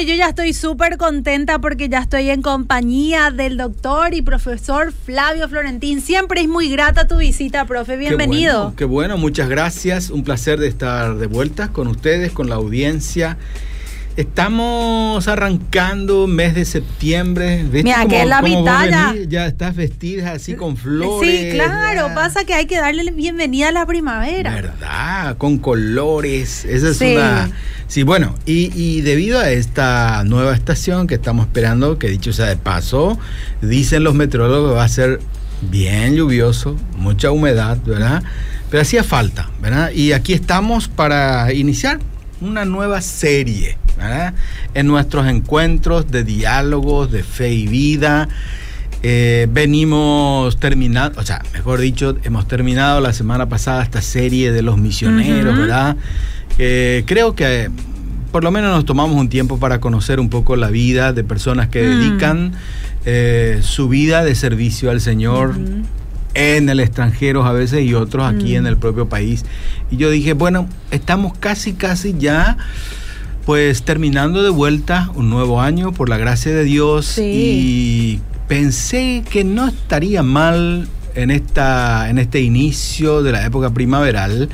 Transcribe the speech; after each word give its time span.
Y 0.00 0.06
yo 0.06 0.14
ya 0.14 0.28
estoy 0.28 0.52
súper 0.52 0.96
contenta 0.96 1.58
porque 1.58 1.88
ya 1.88 1.98
estoy 1.98 2.30
en 2.30 2.40
compañía 2.40 3.32
del 3.32 3.56
doctor 3.56 4.14
y 4.14 4.22
profesor 4.22 4.92
Flavio 4.92 5.48
Florentín. 5.48 6.00
Siempre 6.00 6.40
es 6.40 6.48
muy 6.48 6.70
grata 6.70 7.08
tu 7.08 7.16
visita, 7.16 7.64
profe. 7.64 7.96
Bienvenido. 7.96 8.74
Qué 8.76 8.84
bueno, 8.84 9.16
muchas 9.16 9.48
gracias. 9.48 10.10
Un 10.10 10.22
placer 10.22 10.60
de 10.60 10.68
estar 10.68 11.16
de 11.16 11.26
vuelta 11.26 11.72
con 11.72 11.88
ustedes, 11.88 12.30
con 12.30 12.48
la 12.48 12.54
audiencia. 12.54 13.38
Estamos 14.18 15.28
arrancando 15.28 16.26
mes 16.26 16.52
de 16.56 16.64
septiembre. 16.64 17.62
Mira, 17.70 18.04
que 18.06 18.22
es 18.22 18.26
la 18.26 18.42
mitad 18.42 18.88
ya. 18.88 19.14
ya. 19.28 19.46
estás 19.46 19.76
vestida 19.76 20.32
así 20.32 20.54
con 20.56 20.76
flores. 20.76 21.30
Sí, 21.30 21.50
claro. 21.52 22.12
Pasa 22.16 22.44
que 22.44 22.52
hay 22.52 22.66
que 22.66 22.78
darle 22.78 23.08
bienvenida 23.12 23.68
a 23.68 23.72
la 23.72 23.86
primavera. 23.86 24.52
¿Verdad? 24.52 25.36
Con 25.36 25.58
colores. 25.58 26.64
Esa 26.64 26.88
es 26.88 27.00
una. 27.00 27.48
Sí, 27.86 28.02
bueno, 28.02 28.34
y, 28.44 28.72
y, 28.74 29.02
debido 29.02 29.38
a 29.38 29.50
esta 29.50 30.24
nueva 30.24 30.52
estación 30.52 31.06
que 31.06 31.14
estamos 31.14 31.46
esperando, 31.46 31.96
que 32.00 32.08
dicho 32.08 32.32
sea 32.32 32.46
de 32.46 32.56
paso, 32.56 33.20
dicen 33.62 34.02
los 34.02 34.14
meteorólogos 34.14 34.72
que 34.72 34.76
va 34.78 34.84
a 34.84 34.88
ser 34.88 35.20
bien 35.70 36.16
lluvioso, 36.16 36.76
mucha 36.96 37.30
humedad, 37.30 37.78
¿verdad? 37.86 38.24
Pero 38.68 38.82
hacía 38.82 39.04
falta, 39.04 39.48
¿verdad? 39.62 39.92
Y 39.92 40.10
aquí 40.10 40.32
estamos 40.32 40.88
para 40.88 41.52
iniciar 41.52 42.00
una 42.40 42.64
nueva 42.64 43.00
serie 43.00 43.78
en 44.74 44.86
nuestros 44.86 45.26
encuentros 45.26 46.10
de 46.10 46.24
diálogos, 46.24 47.10
de 47.10 47.22
fe 47.22 47.52
y 47.52 47.66
vida. 47.66 48.28
Eh, 49.02 49.46
venimos 49.50 50.58
terminando, 50.58 51.20
o 51.20 51.22
sea, 51.22 51.42
mejor 51.52 51.80
dicho, 51.80 52.16
hemos 52.24 52.48
terminado 52.48 53.00
la 53.00 53.12
semana 53.12 53.48
pasada 53.48 53.82
esta 53.82 54.02
serie 54.02 54.50
de 54.50 54.62
los 54.62 54.76
misioneros, 54.76 55.56
¿verdad? 55.56 55.96
creo 57.06 57.36
que 57.36 57.70
por 58.30 58.44
lo 58.44 58.50
menos 58.50 58.74
nos 58.74 58.84
tomamos 58.84 59.16
un 59.16 59.28
tiempo 59.28 59.58
para 59.58 59.80
conocer 59.80 60.20
un 60.20 60.28
poco 60.28 60.56
la 60.56 60.68
vida 60.68 61.12
de 61.12 61.24
personas 61.24 61.68
que 61.68 61.82
mm. 61.82 61.98
dedican 61.98 62.52
eh, 63.04 63.60
su 63.62 63.88
vida 63.88 64.24
de 64.24 64.34
servicio 64.34 64.90
al 64.90 65.00
Señor. 65.00 65.54
en 66.34 66.68
el 66.68 66.78
extranjero 66.78 67.44
a 67.44 67.52
veces 67.52 67.82
y 67.82 67.94
otros 67.94 68.24
aquí 68.24 68.54
en 68.54 68.66
el 68.66 68.76
propio 68.76 69.08
país. 69.08 69.44
Y 69.90 69.96
yo 69.96 70.08
dije, 70.08 70.34
bueno, 70.34 70.68
estamos 70.92 71.36
casi, 71.36 71.72
casi 71.72 72.14
ya 72.16 72.58
pues 73.48 73.82
terminando 73.82 74.42
de 74.42 74.50
vuelta 74.50 75.10
un 75.14 75.30
nuevo 75.30 75.62
año 75.62 75.92
por 75.92 76.10
la 76.10 76.18
gracia 76.18 76.54
de 76.54 76.64
Dios 76.64 77.16
y 77.16 78.20
pensé 78.46 79.24
que 79.30 79.42
no 79.42 79.68
estaría 79.68 80.22
mal 80.22 80.86
en, 81.14 81.30
esta, 81.30 82.10
en 82.10 82.18
este 82.18 82.42
inicio 82.42 83.22
de 83.22 83.32
la 83.32 83.46
época 83.46 83.70
primaveral 83.70 84.50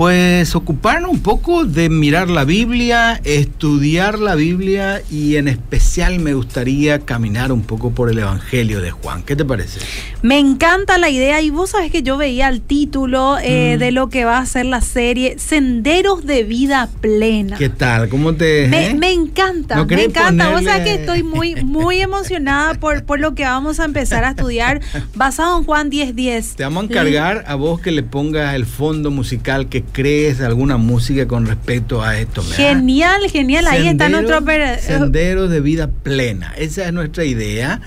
pues 0.00 0.54
ocuparnos 0.54 1.10
un 1.10 1.20
poco 1.20 1.66
de 1.66 1.90
mirar 1.90 2.30
la 2.30 2.44
Biblia, 2.44 3.20
estudiar 3.22 4.18
la 4.18 4.34
Biblia 4.34 5.02
y 5.10 5.36
en 5.36 5.46
especial 5.46 6.20
me 6.20 6.32
gustaría 6.32 7.00
caminar 7.00 7.52
un 7.52 7.60
poco 7.60 7.90
por 7.90 8.10
el 8.10 8.18
Evangelio 8.18 8.80
de 8.80 8.92
Juan. 8.92 9.22
¿Qué 9.22 9.36
te 9.36 9.44
parece? 9.44 9.80
Me 10.22 10.38
encanta 10.38 10.96
la 10.96 11.10
idea 11.10 11.42
y 11.42 11.50
vos 11.50 11.68
sabés 11.68 11.92
que 11.92 12.02
yo 12.02 12.16
veía 12.16 12.48
el 12.48 12.62
título 12.62 13.36
eh, 13.42 13.76
mm. 13.76 13.78
de 13.78 13.92
lo 13.92 14.08
que 14.08 14.24
va 14.24 14.38
a 14.38 14.46
ser 14.46 14.64
la 14.64 14.80
serie 14.80 15.38
Senderos 15.38 16.24
de 16.24 16.44
Vida 16.44 16.88
Plena. 17.02 17.58
¿Qué 17.58 17.68
tal? 17.68 18.08
¿Cómo 18.08 18.34
te...? 18.34 18.68
Me, 18.68 18.86
eh? 18.86 18.94
me 18.94 19.12
encanta, 19.12 19.84
me 19.84 20.04
encanta. 20.04 20.48
Vos 20.48 20.64
sabés 20.64 20.82
que 20.82 20.94
estoy 20.94 21.22
muy, 21.22 21.56
muy 21.62 22.00
emocionada 22.00 22.72
por, 22.72 23.04
por 23.04 23.20
lo 23.20 23.34
que 23.34 23.44
vamos 23.44 23.80
a 23.80 23.84
empezar 23.84 24.24
a 24.24 24.30
estudiar 24.30 24.80
basado 25.14 25.58
en 25.58 25.64
Juan 25.64 25.90
10.10. 25.90 26.54
Te 26.54 26.62
vamos 26.62 26.84
a 26.84 26.86
encargar 26.86 27.44
a 27.46 27.54
vos 27.54 27.82
que 27.82 27.90
le 27.90 28.02
pongas 28.02 28.54
el 28.54 28.64
fondo 28.64 29.10
musical 29.10 29.68
que 29.68 29.89
crees 29.92 30.40
alguna 30.40 30.76
música 30.76 31.26
con 31.26 31.46
respecto 31.46 32.02
a 32.02 32.18
esto. 32.18 32.42
Genial, 32.42 33.28
genial. 33.30 33.66
Ahí 33.66 33.88
está 33.88 34.08
nuestro... 34.08 34.44
Sendero 34.80 35.48
de 35.48 35.60
vida 35.60 35.88
plena. 35.88 36.52
Esa 36.56 36.86
es 36.86 36.92
nuestra 36.92 37.24
idea. 37.24 37.80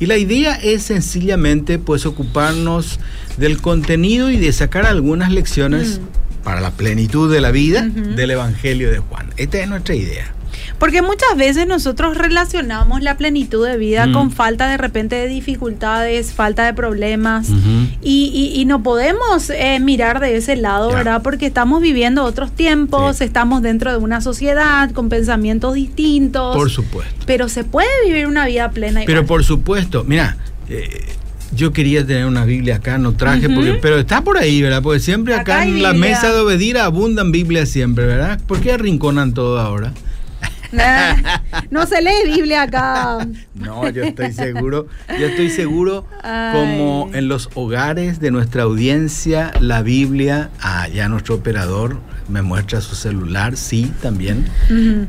Y 0.00 0.06
la 0.06 0.16
idea 0.16 0.54
es 0.54 0.82
sencillamente 0.82 1.78
pues 1.78 2.06
ocuparnos 2.06 2.98
del 3.36 3.60
contenido 3.60 4.30
y 4.30 4.36
de 4.36 4.52
sacar 4.52 4.84
algunas 4.84 5.30
lecciones 5.30 6.00
mm. 6.00 6.42
para 6.42 6.60
la 6.60 6.72
plenitud 6.72 7.32
de 7.32 7.40
la 7.40 7.50
vida 7.50 7.82
del 7.82 8.32
Evangelio 8.32 8.90
de 8.90 8.98
Juan. 8.98 9.30
Esta 9.36 9.60
es 9.60 9.68
nuestra 9.68 9.94
idea. 9.94 10.34
Porque 10.78 11.02
muchas 11.02 11.36
veces 11.36 11.66
nosotros 11.66 12.16
relacionamos 12.16 13.02
la 13.02 13.16
plenitud 13.16 13.66
de 13.66 13.76
vida 13.76 14.10
con 14.12 14.28
mm. 14.28 14.30
falta 14.30 14.68
de 14.68 14.76
repente 14.76 15.16
de 15.16 15.28
dificultades, 15.28 16.32
falta 16.32 16.64
de 16.64 16.74
problemas 16.74 17.48
y, 18.02 18.64
no 18.66 18.82
podemos 18.82 19.50
eh, 19.50 19.80
mirar 19.80 20.20
de 20.20 20.36
ese 20.36 20.56
lado, 20.56 20.90
¿verdad? 20.92 21.20
Porque 21.22 21.46
estamos 21.46 21.82
viviendo 21.82 22.24
otros 22.24 22.52
tiempos, 22.52 23.20
estamos 23.20 23.60
dentro 23.60 23.90
de 23.90 23.98
una 23.98 24.20
sociedad 24.20 24.90
con 24.92 25.08
pensamientos 25.08 25.74
distintos. 25.74 26.56
Por 26.56 26.70
supuesto. 26.70 27.24
Pero 27.26 27.48
se 27.48 27.64
puede 27.64 27.88
vivir 28.06 28.26
una 28.26 28.46
vida 28.46 28.70
plena. 28.70 29.02
Pero 29.04 29.26
por 29.26 29.44
supuesto, 29.44 30.04
mira, 30.04 30.36
eh, 30.68 31.12
yo 31.54 31.72
quería 31.72 32.06
tener 32.06 32.26
una 32.26 32.44
Biblia 32.44 32.76
acá, 32.76 32.98
no 32.98 33.12
traje, 33.12 33.48
porque, 33.48 33.74
pero 33.74 33.98
está 33.98 34.22
por 34.22 34.38
ahí, 34.38 34.62
¿verdad? 34.62 34.82
Porque 34.82 35.00
siempre 35.00 35.34
acá, 35.34 35.64
en 35.64 35.82
la 35.82 35.92
mesa 35.92 36.32
de 36.32 36.40
Obedira 36.40 36.84
abundan 36.84 37.30
Biblias 37.30 37.68
siempre, 37.68 38.06
¿verdad? 38.06 38.40
¿Por 38.46 38.60
qué 38.60 38.72
arrinconan 38.72 39.34
todo 39.34 39.60
ahora? 39.60 39.92
No 41.70 41.86
se 41.86 42.00
lee 42.02 42.34
Biblia 42.34 42.62
acá. 42.62 43.26
No, 43.54 43.88
yo 43.90 44.04
estoy 44.04 44.32
seguro, 44.32 44.86
yo 45.08 45.26
estoy 45.26 45.50
seguro 45.50 46.06
como 46.22 47.10
en 47.12 47.28
los 47.28 47.50
hogares 47.54 48.20
de 48.20 48.30
nuestra 48.30 48.64
audiencia, 48.64 49.52
la 49.60 49.82
Biblia, 49.82 50.50
ah, 50.60 50.88
ya 50.88 51.08
nuestro 51.08 51.36
operador 51.36 51.98
me 52.28 52.42
muestra 52.42 52.80
su 52.80 52.94
celular, 52.94 53.56
sí, 53.56 53.92
también. 54.00 54.46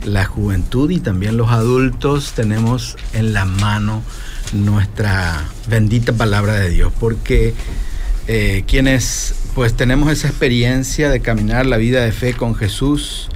La 0.03 0.25
juventud 0.25 0.89
y 0.91 0.99
también 0.99 1.37
los 1.37 1.49
adultos 1.51 2.33
tenemos 2.33 2.97
en 3.13 3.33
la 3.33 3.45
mano 3.45 4.03
nuestra 4.51 5.43
bendita 5.67 6.13
palabra 6.13 6.53
de 6.55 6.69
Dios, 6.69 6.91
porque 6.99 7.53
eh, 8.27 8.63
quienes 8.67 9.35
pues 9.55 9.75
tenemos 9.75 10.11
esa 10.11 10.27
experiencia 10.27 11.09
de 11.09 11.19
caminar 11.19 11.65
la 11.65 11.77
vida 11.77 12.03
de 12.03 12.11
fe 12.11 12.33
con 12.33 12.55
Jesús, 12.55 13.29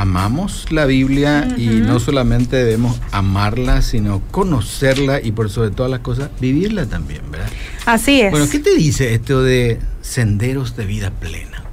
amamos 0.00 0.64
la 0.70 0.86
Biblia 0.86 1.46
y 1.58 1.66
no 1.66 2.00
solamente 2.00 2.56
debemos 2.56 2.98
amarla, 3.12 3.82
sino 3.82 4.22
conocerla 4.30 5.20
y 5.22 5.32
por 5.32 5.50
sobre 5.50 5.72
todas 5.72 5.90
las 5.90 6.00
cosas 6.00 6.30
vivirla 6.40 6.86
también, 6.86 7.20
¿verdad? 7.30 7.50
Así 7.84 8.22
es. 8.22 8.30
Bueno, 8.30 8.48
¿qué 8.50 8.60
te 8.60 8.74
dice 8.74 9.12
esto 9.12 9.42
de 9.42 9.78
senderos 10.00 10.74
de 10.74 10.86
vida 10.86 11.10
plena? 11.10 11.64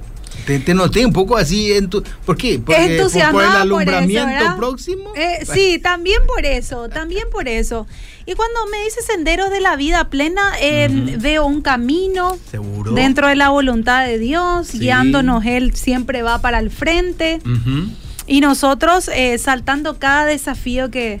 Te, 0.44 0.74
noté 0.74 1.04
un 1.04 1.12
poco 1.12 1.36
así 1.36 1.72
en 1.72 1.90
tu... 1.90 2.02
¿Por 2.24 2.36
qué? 2.36 2.58
Porque, 2.58 3.02
por, 3.32 3.44
el 3.44 3.50
alumbramiento 3.50 4.56
próximo. 4.56 5.12
Eh, 5.14 5.44
sí, 5.44 5.78
también 5.78 6.20
por 6.26 6.46
eso, 6.46 6.88
también 6.88 7.24
por 7.30 7.48
eso. 7.48 7.86
Y 8.24 8.34
cuando 8.34 8.60
me 8.70 8.82
dice 8.84 9.02
senderos 9.02 9.50
de 9.50 9.60
la 9.60 9.76
vida 9.76 10.08
plena, 10.08 10.52
eh, 10.60 10.88
veo 11.18 11.44
un 11.44 11.60
camino 11.60 12.38
¿Seguro? 12.50 12.92
dentro 12.92 13.26
de 13.28 13.36
la 13.36 13.50
voluntad 13.50 14.06
de 14.06 14.18
Dios, 14.18 14.72
guiándonos, 14.72 15.44
Él 15.44 15.74
siempre 15.74 16.22
va 16.22 16.40
para 16.40 16.58
el 16.60 16.70
frente. 16.70 17.40
Y 18.28 18.40
nosotros 18.40 19.08
eh, 19.08 19.38
saltando 19.38 19.98
cada 19.98 20.26
desafío 20.26 20.90
que... 20.90 21.20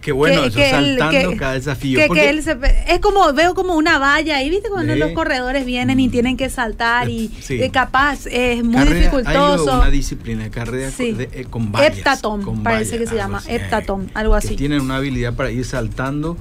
Qué 0.00 0.12
bueno, 0.12 0.44
eso, 0.44 0.58
saltando 0.58 1.36
cada 1.36 1.54
desafío. 1.54 1.98
Que, 2.12 2.30
él 2.30 2.38
es 2.38 2.98
como, 3.00 3.32
veo 3.32 3.54
como 3.54 3.74
una 3.74 3.98
valla 3.98 4.36
ahí, 4.36 4.48
¿viste? 4.48 4.68
Cuando 4.68 4.94
los 4.94 5.12
corredores 5.12 5.66
vienen 5.66 6.00
y 6.00 6.08
mm. 6.08 6.10
tienen 6.10 6.36
que 6.36 6.48
saltar 6.50 7.08
y 7.08 7.30
capaz 7.72 8.26
es 8.26 8.64
muy 8.64 8.84
dificultoso. 8.84 9.72
Hay 9.72 9.78
una 9.80 9.90
disciplina 9.90 10.44
de 10.44 10.50
carrera 10.50 10.90
eh, 10.98 11.46
con 11.50 11.72
vallas. 11.72 11.98
Heptatón, 11.98 12.62
parece 12.62 12.98
que 12.98 13.06
se 13.06 13.16
llama, 13.16 13.42
heptatón, 13.46 14.10
algo 14.14 14.34
así. 14.34 14.56
tienen 14.56 14.80
una 14.80 14.96
habilidad 14.96 15.34
para 15.34 15.50
ir 15.50 15.64
saltando 15.64 16.36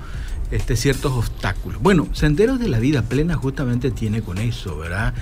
este, 0.52 0.76
ciertos 0.76 1.12
obstáculos. 1.12 1.82
Bueno, 1.82 2.08
Senderos 2.14 2.60
de 2.60 2.70
la 2.70 2.80
Vida 2.80 3.02
Plena 3.02 3.36
justamente 3.36 3.92
tiene 3.92 4.22
con 4.22 4.38
eso, 4.38 4.78
¿verdad? 4.78 5.14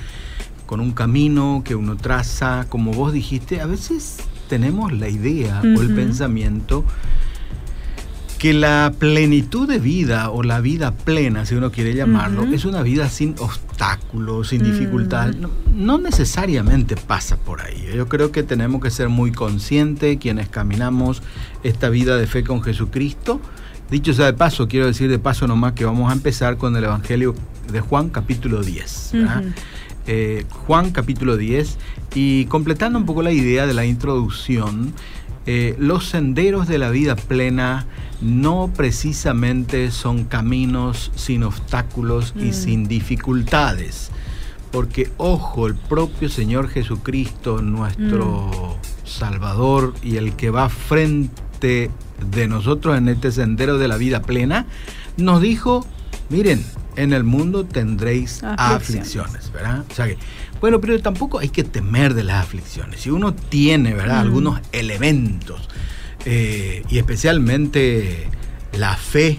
Con 0.65 0.79
un 0.81 0.91
camino 0.91 1.63
que 1.65 1.73
uno 1.75 1.97
traza, 1.97 2.65
como 2.69 2.91
vos 2.91 3.11
dijiste, 3.11 3.61
a 3.61 3.65
veces 3.65 4.17
tenemos 4.47 4.93
la 4.93 5.09
idea 5.09 5.61
o 5.61 5.81
el 5.81 5.93
pensamiento 5.93 6.85
que 8.37 8.53
la 8.53 8.93
plenitud 8.97 9.67
de 9.67 9.79
vida 9.79 10.29
o 10.29 10.43
la 10.43 10.59
vida 10.59 10.91
plena, 10.91 11.45
si 11.45 11.55
uno 11.55 11.71
quiere 11.71 11.93
llamarlo, 11.93 12.43
es 12.43 12.65
una 12.65 12.81
vida 12.81 13.09
sin 13.09 13.35
obstáculos, 13.39 14.49
sin 14.49 14.63
dificultad. 14.63 15.33
No, 15.73 15.97
necesariamente 15.97 16.95
pasa 16.95 17.37
por 17.37 17.61
ahí. 17.61 17.87
Yo 17.95 18.07
creo 18.07 18.31
que 18.31 18.43
tenemos 18.43 18.81
que 18.81 18.91
ser 18.91 19.09
muy 19.09 19.31
conscientes 19.31 20.17
quienes 20.17 20.49
caminamos 20.49 21.23
esta 21.63 21.89
vida 21.89 22.17
de 22.17 22.27
fe 22.27 22.43
con 22.43 22.61
Jesucristo. 22.61 23.41
Dicho 23.89 24.13
sea 24.13 24.25
de 24.25 24.33
paso, 24.33 24.67
quiero 24.67 24.87
decir 24.87 25.09
de 25.09 25.19
paso 25.19 25.47
nomás 25.47 25.73
que 25.73 25.85
vamos 25.85 26.09
a 26.09 26.13
empezar 26.13 26.57
con 26.57 26.75
el 26.75 26.83
Evangelio 26.83 27.35
de 27.71 27.81
Juan 27.81 28.09
capítulo 28.09 28.61
10. 28.61 29.13
Eh, 30.07 30.45
Juan 30.67 30.91
capítulo 30.91 31.35
10 31.35 31.77
y 32.13 32.45
completando 32.45 32.99
un 32.99 33.05
poco 33.05 33.23
la 33.23 33.31
idea 33.31 33.65
de 33.65 33.73
la 33.73 33.85
introducción, 33.85 34.93
eh, 35.47 35.75
los 35.79 36.05
senderos 36.07 36.67
de 36.67 36.77
la 36.77 36.91
vida 36.91 37.15
plena 37.15 37.87
no 38.21 38.71
precisamente 38.75 39.91
son 39.91 40.25
caminos 40.25 41.11
sin 41.15 41.43
obstáculos 41.43 42.33
y 42.37 42.45
mm. 42.45 42.53
sin 42.53 42.87
dificultades. 42.87 44.11
Porque, 44.71 45.09
ojo, 45.17 45.67
el 45.67 45.75
propio 45.75 46.29
Señor 46.29 46.69
Jesucristo, 46.69 47.61
nuestro 47.61 48.49
mm. 48.49 49.07
Salvador 49.07 49.93
y 50.03 50.17
el 50.17 50.35
que 50.35 50.49
va 50.49 50.69
frente 50.69 51.89
de 52.31 52.47
nosotros 52.47 52.97
en 52.97 53.09
este 53.09 53.31
sendero 53.31 53.77
de 53.77 53.87
la 53.87 53.97
vida 53.97 54.21
plena, 54.21 54.65
nos 55.17 55.41
dijo, 55.41 55.85
miren, 56.29 56.63
en 56.95 57.13
el 57.13 57.23
mundo 57.23 57.65
tendréis 57.65 58.41
aflicciones, 58.43 59.51
¿verdad? 59.51 59.83
O 59.89 59.93
sea 59.93 60.07
que, 60.07 60.17
bueno, 60.61 60.79
pero 60.81 60.99
tampoco 61.01 61.39
hay 61.39 61.49
que 61.49 61.63
temer 61.63 62.13
de 62.13 62.23
las 62.23 62.43
aflicciones. 62.43 63.01
Si 63.01 63.09
uno 63.09 63.33
tiene, 63.33 63.93
¿verdad? 63.93 64.17
Mm. 64.17 64.27
Algunos 64.27 64.59
elementos 64.71 65.69
eh, 66.25 66.83
y 66.89 66.97
especialmente 66.97 68.27
la 68.77 68.95
fe 68.95 69.37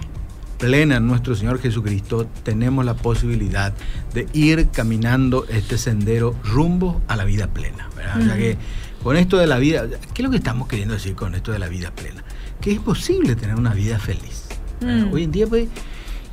plena 0.58 0.96
en 0.96 1.06
nuestro 1.06 1.34
Señor 1.34 1.60
Jesucristo, 1.60 2.26
tenemos 2.42 2.84
la 2.84 2.94
posibilidad 2.94 3.74
de 4.14 4.26
ir 4.32 4.68
caminando 4.70 5.46
este 5.48 5.78
sendero 5.78 6.34
rumbo 6.44 7.02
a 7.08 7.16
la 7.16 7.24
vida 7.24 7.48
plena. 7.48 7.88
O 8.18 8.22
sea 8.22 8.36
que 8.36 8.56
con 9.02 9.16
esto 9.16 9.36
de 9.36 9.46
la 9.46 9.58
vida, 9.58 9.86
¿qué 10.14 10.22
es 10.22 10.24
lo 10.24 10.30
que 10.30 10.38
estamos 10.38 10.68
queriendo 10.68 10.94
decir 10.94 11.14
con 11.14 11.34
esto 11.34 11.52
de 11.52 11.58
la 11.58 11.68
vida 11.68 11.90
plena? 11.90 12.24
Que 12.60 12.72
es 12.72 12.78
posible 12.78 13.36
tener 13.36 13.56
una 13.56 13.74
vida 13.74 13.98
feliz. 13.98 14.46
Mm. 14.80 15.12
Hoy 15.12 15.24
en 15.24 15.32
día, 15.32 15.46
pues, 15.46 15.68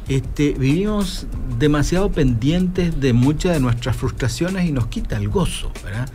este, 0.07 0.53
vivimos 0.53 1.27
demasiado 1.59 2.11
pendientes 2.11 2.99
de 2.99 3.13
muchas 3.13 3.53
de 3.53 3.59
nuestras 3.59 3.95
frustraciones 3.95 4.67
y 4.67 4.71
nos 4.71 4.87
quita 4.87 5.17
el 5.17 5.29
gozo, 5.29 5.71
¿verdad? 5.83 6.09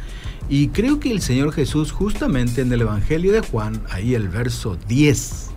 Y 0.48 0.68
creo 0.68 0.98
que 0.98 1.10
el 1.10 1.20
Señor 1.20 1.52
Jesús 1.52 1.92
justamente 1.92 2.62
en 2.62 2.72
el 2.72 2.80
Evangelio 2.82 3.32
de 3.32 3.40
Juan, 3.40 3.82
ahí 3.90 4.14
el 4.14 4.28
verso 4.28 4.78
10, 4.88 5.50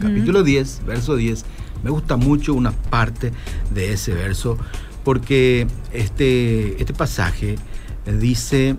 capítulo 0.00 0.42
10, 0.42 0.82
verso 0.86 1.16
10, 1.16 1.44
me 1.82 1.90
gusta 1.90 2.16
mucho 2.16 2.54
una 2.54 2.72
parte 2.72 3.32
de 3.74 3.92
ese 3.92 4.14
verso 4.14 4.56
porque 5.04 5.66
este, 5.92 6.80
este 6.80 6.94
pasaje 6.94 7.56
dice, 8.06 8.76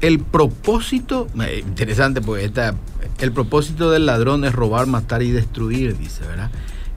el 0.00 0.18
propósito, 0.18 1.28
eh, 1.40 1.62
interesante 1.66 2.20
porque 2.20 2.44
esta, 2.44 2.74
el 3.18 3.32
propósito 3.32 3.90
del 3.90 4.06
ladrón 4.06 4.44
es 4.44 4.52
robar, 4.52 4.86
matar 4.86 5.22
y 5.22 5.30
destruir, 5.30 5.96
dice, 5.96 6.24
¿verdad? 6.26 6.50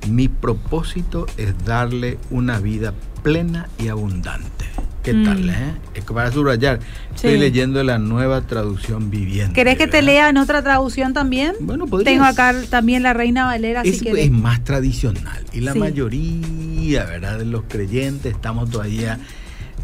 Mi 0.09 0.27
propósito 0.27 1.25
es 1.37 1.53
darle 1.65 2.17
una 2.29 2.59
vida 2.59 2.93
plena 3.23 3.69
y 3.77 3.87
abundante. 3.89 4.65
¿Qué 5.03 5.13
tal? 5.13 5.45
Mm. 5.45 5.49
Eh? 5.49 5.73
Es 5.95 6.03
para 6.05 6.31
subrayar, 6.31 6.79
estoy 7.15 7.37
leyendo 7.37 7.83
la 7.83 7.97
nueva 7.97 8.41
traducción 8.41 9.09
viviente. 9.09 9.53
¿Querés 9.53 9.77
que 9.77 9.87
te 9.87 10.03
lea 10.03 10.29
en 10.29 10.37
otra 10.37 10.61
traducción 10.61 11.13
también? 11.13 11.55
Bueno, 11.59 11.87
podrías. 11.87 12.13
Tengo 12.13 12.25
acá 12.25 12.53
también 12.69 13.01
la 13.01 13.13
Reina 13.13 13.45
Valera. 13.45 13.81
Es, 13.81 14.03
es 14.03 14.31
más 14.31 14.63
tradicional 14.63 15.43
y 15.53 15.61
la 15.61 15.73
mayoría, 15.73 17.05
¿verdad? 17.05 17.39
De 17.39 17.45
los 17.45 17.63
creyentes 17.67 18.35
estamos 18.35 18.69
todavía 18.69 19.19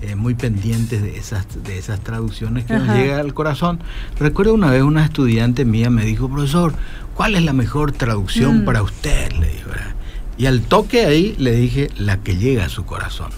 eh, 0.02 0.16
muy 0.16 0.36
pendientes 0.36 1.02
de 1.02 1.18
esas, 1.18 1.48
de 1.64 1.78
esas 1.78 2.00
traducciones 2.02 2.66
que 2.66 2.74
nos 2.74 2.96
llega 2.96 3.20
al 3.20 3.34
corazón. 3.34 3.80
Recuerdo 4.20 4.54
una 4.54 4.70
vez 4.70 4.84
una 4.84 5.04
estudiante 5.04 5.66
mía 5.66 5.90
me 5.90 6.06
dijo, 6.06 6.30
profesor, 6.30 6.74
¿cuál 7.16 7.36
es 7.36 7.44
la 7.44 7.54
mejor 7.54 7.92
traducción 7.92 8.62
mm. 8.62 8.66
para 8.66 8.84
usted? 8.84 9.32
Le 9.34 9.48
dijo, 9.48 9.70
Y 10.38 10.46
al 10.46 10.62
toque 10.62 11.06
ahí 11.06 11.36
le 11.40 11.52
dije, 11.52 11.90
la 11.98 12.18
que 12.18 12.38
llega 12.38 12.66
a 12.66 12.70
su 12.70 12.86
corazón. 12.86 13.32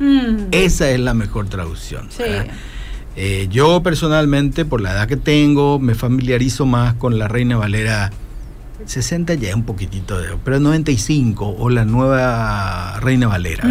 Mm. 0.00 0.48
Esa 0.50 0.90
es 0.90 0.98
la 0.98 1.14
mejor 1.14 1.48
traducción. 1.48 2.08
Eh, 3.16 3.48
yo 3.50 3.82
personalmente, 3.82 4.64
por 4.64 4.80
la 4.80 4.92
edad 4.92 5.06
que 5.06 5.16
tengo, 5.16 5.78
me 5.78 5.94
familiarizo 5.94 6.66
más 6.66 6.94
con 6.94 7.18
la 7.18 7.28
Reina 7.28 7.56
Valera 7.56 8.10
60 8.84 9.34
ya 9.34 9.54
un 9.54 9.64
poquitito, 9.64 10.18
de, 10.18 10.28
pero 10.42 10.58
95 10.58 11.56
o 11.58 11.70
la 11.70 11.84
nueva 11.84 12.98
Reina 13.00 13.28
Valera. 13.28 13.64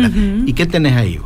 ¿Y 0.46 0.54
qué 0.54 0.66
tenés 0.66 0.96
ahí 0.96 1.20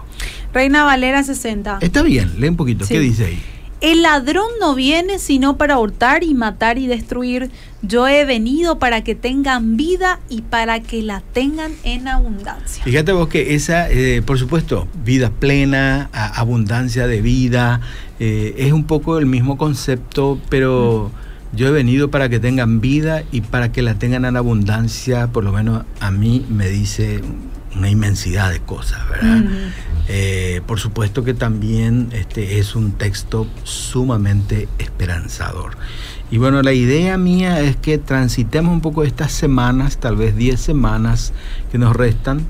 Reina 0.54 0.84
Valera 0.84 1.24
60. 1.24 1.80
Está 1.82 2.04
bien, 2.04 2.40
lee 2.40 2.50
un 2.50 2.56
poquito. 2.56 2.86
¿Qué 2.88 3.00
dice 3.00 3.26
ahí? 3.26 3.44
El 3.82 4.02
ladrón 4.02 4.48
no 4.62 4.76
viene 4.76 5.20
sino 5.20 5.58
para 5.58 5.78
hurtar 5.78 6.24
y 6.24 6.34
matar 6.34 6.78
y 6.78 6.88
destruir. 6.88 7.50
Yo 7.82 8.08
he 8.08 8.24
venido 8.24 8.80
para 8.80 9.04
que 9.04 9.14
tengan 9.14 9.76
vida 9.76 10.22
y 10.30 10.42
para 10.42 10.80
que 10.80 11.04
la 11.04 11.20
tengan 11.20 11.74
en 11.84 12.08
abundancia. 12.08 12.82
Fíjate 12.86 13.12
vos 13.12 13.28
que 13.28 13.56
esa, 13.56 13.92
eh, 13.92 14.22
por 14.22 14.40
supuesto, 14.40 14.88
vida 15.04 15.32
plena, 15.32 16.10
abundancia 16.14 17.08
de 17.08 17.22
vida, 17.22 17.82
eh, 18.22 18.56
es 18.58 18.72
un 18.72 18.86
poco 18.86 19.20
el 19.20 19.26
mismo 19.26 19.58
concepto, 19.58 20.40
pero 20.48 21.12
yo 21.52 21.68
he 21.68 21.72
venido 21.72 22.10
para 22.10 22.30
que 22.30 22.40
tengan 22.40 22.80
vida 22.80 23.24
y 23.34 23.42
para 23.42 23.74
que 23.74 23.82
la 23.82 23.96
tengan 23.96 24.24
en 24.24 24.38
abundancia, 24.38 25.28
por 25.28 25.44
lo 25.44 25.52
menos 25.52 25.84
a 26.00 26.10
mí 26.10 26.46
me 26.50 26.70
dice 26.70 27.22
una 27.76 27.90
inmensidad 27.90 28.50
de 28.50 28.60
cosas, 28.60 29.08
¿verdad? 29.10 29.44
Eh, 30.10 30.62
por 30.68 30.80
supuesto 30.80 31.24
que 31.24 31.34
también 31.34 32.10
este 32.12 32.60
es 32.60 32.76
un 32.76 32.92
texto 32.94 33.48
sumamente 33.64 34.68
esperanzador. 34.78 35.78
Y 36.30 36.40
bueno, 36.40 36.64
la 36.64 36.74
idea 36.74 37.18
mía 37.18 37.62
es 37.62 37.76
que 37.76 38.00
transitemos 38.00 38.74
un 38.74 38.82
poco 38.82 39.04
estas 39.04 39.32
semanas, 39.32 39.98
tal 40.00 40.16
vez 40.16 40.36
10 40.36 40.60
semanas 40.60 41.32
que 41.72 41.78
nos 41.78 41.96
restan, 41.96 42.42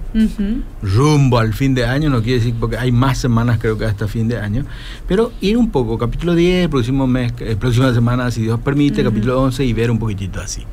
rumbo 0.82 1.38
al 1.38 1.54
fin 1.54 1.76
de 1.76 1.86
año, 1.86 2.10
no 2.10 2.22
quiere 2.22 2.40
decir 2.40 2.56
porque 2.58 2.78
hay 2.78 2.94
más 2.94 3.18
semanas 3.18 3.58
creo 3.60 3.78
que 3.78 3.84
hasta 3.84 4.08
fin 4.08 4.30
de 4.30 4.40
año, 4.40 4.66
pero 5.06 5.34
ir 5.42 5.58
un 5.58 5.70
poco, 5.70 5.98
capítulo 5.98 6.34
10, 6.34 6.70
próximo 6.70 7.08
mes, 7.08 7.34
eh, 7.40 7.58
próxima 7.60 7.94
semana, 7.94 8.32
si 8.32 8.44
Dios 8.44 8.58
permite, 8.62 9.04
capítulo 9.04 9.42
11 9.42 9.66
y 9.66 9.74
ver 9.74 9.92
un 9.92 10.00
poquitito 10.00 10.40
así. 10.40 10.64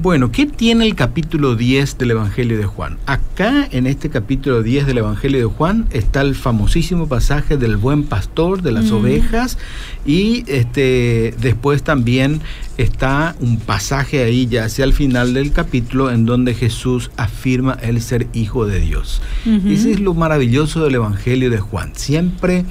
Bueno, 0.00 0.30
¿qué 0.30 0.46
tiene 0.46 0.86
el 0.86 0.94
capítulo 0.94 1.56
10 1.56 1.98
del 1.98 2.12
Evangelio 2.12 2.56
de 2.56 2.66
Juan? 2.66 2.98
Acá 3.06 3.66
en 3.72 3.88
este 3.88 4.10
capítulo 4.10 4.62
10 4.62 4.86
del 4.86 4.98
Evangelio 4.98 5.40
de 5.40 5.46
Juan 5.46 5.88
está 5.90 6.20
el 6.20 6.36
famosísimo 6.36 7.08
pasaje 7.08 7.56
del 7.56 7.76
buen 7.76 8.04
pastor, 8.04 8.62
de 8.62 8.70
las 8.70 8.92
mm. 8.92 8.94
ovejas, 8.94 9.58
y 10.06 10.44
este, 10.46 11.34
después 11.40 11.82
también 11.82 12.40
está 12.76 13.34
un 13.40 13.58
pasaje 13.58 14.22
ahí 14.22 14.46
ya 14.46 14.66
hacia 14.66 14.84
el 14.84 14.92
final 14.92 15.34
del 15.34 15.50
capítulo 15.50 16.12
en 16.12 16.26
donde 16.26 16.54
Jesús 16.54 17.10
afirma 17.16 17.72
el 17.82 18.00
ser 18.00 18.28
hijo 18.34 18.66
de 18.66 18.78
Dios. 18.78 19.20
Ese 19.66 19.90
es 19.90 19.98
lo 19.98 20.14
maravilloso 20.14 20.84
del 20.84 20.94
Evangelio 20.94 21.50
de 21.50 21.58
Juan. 21.58 21.90
Siempre 21.96 22.64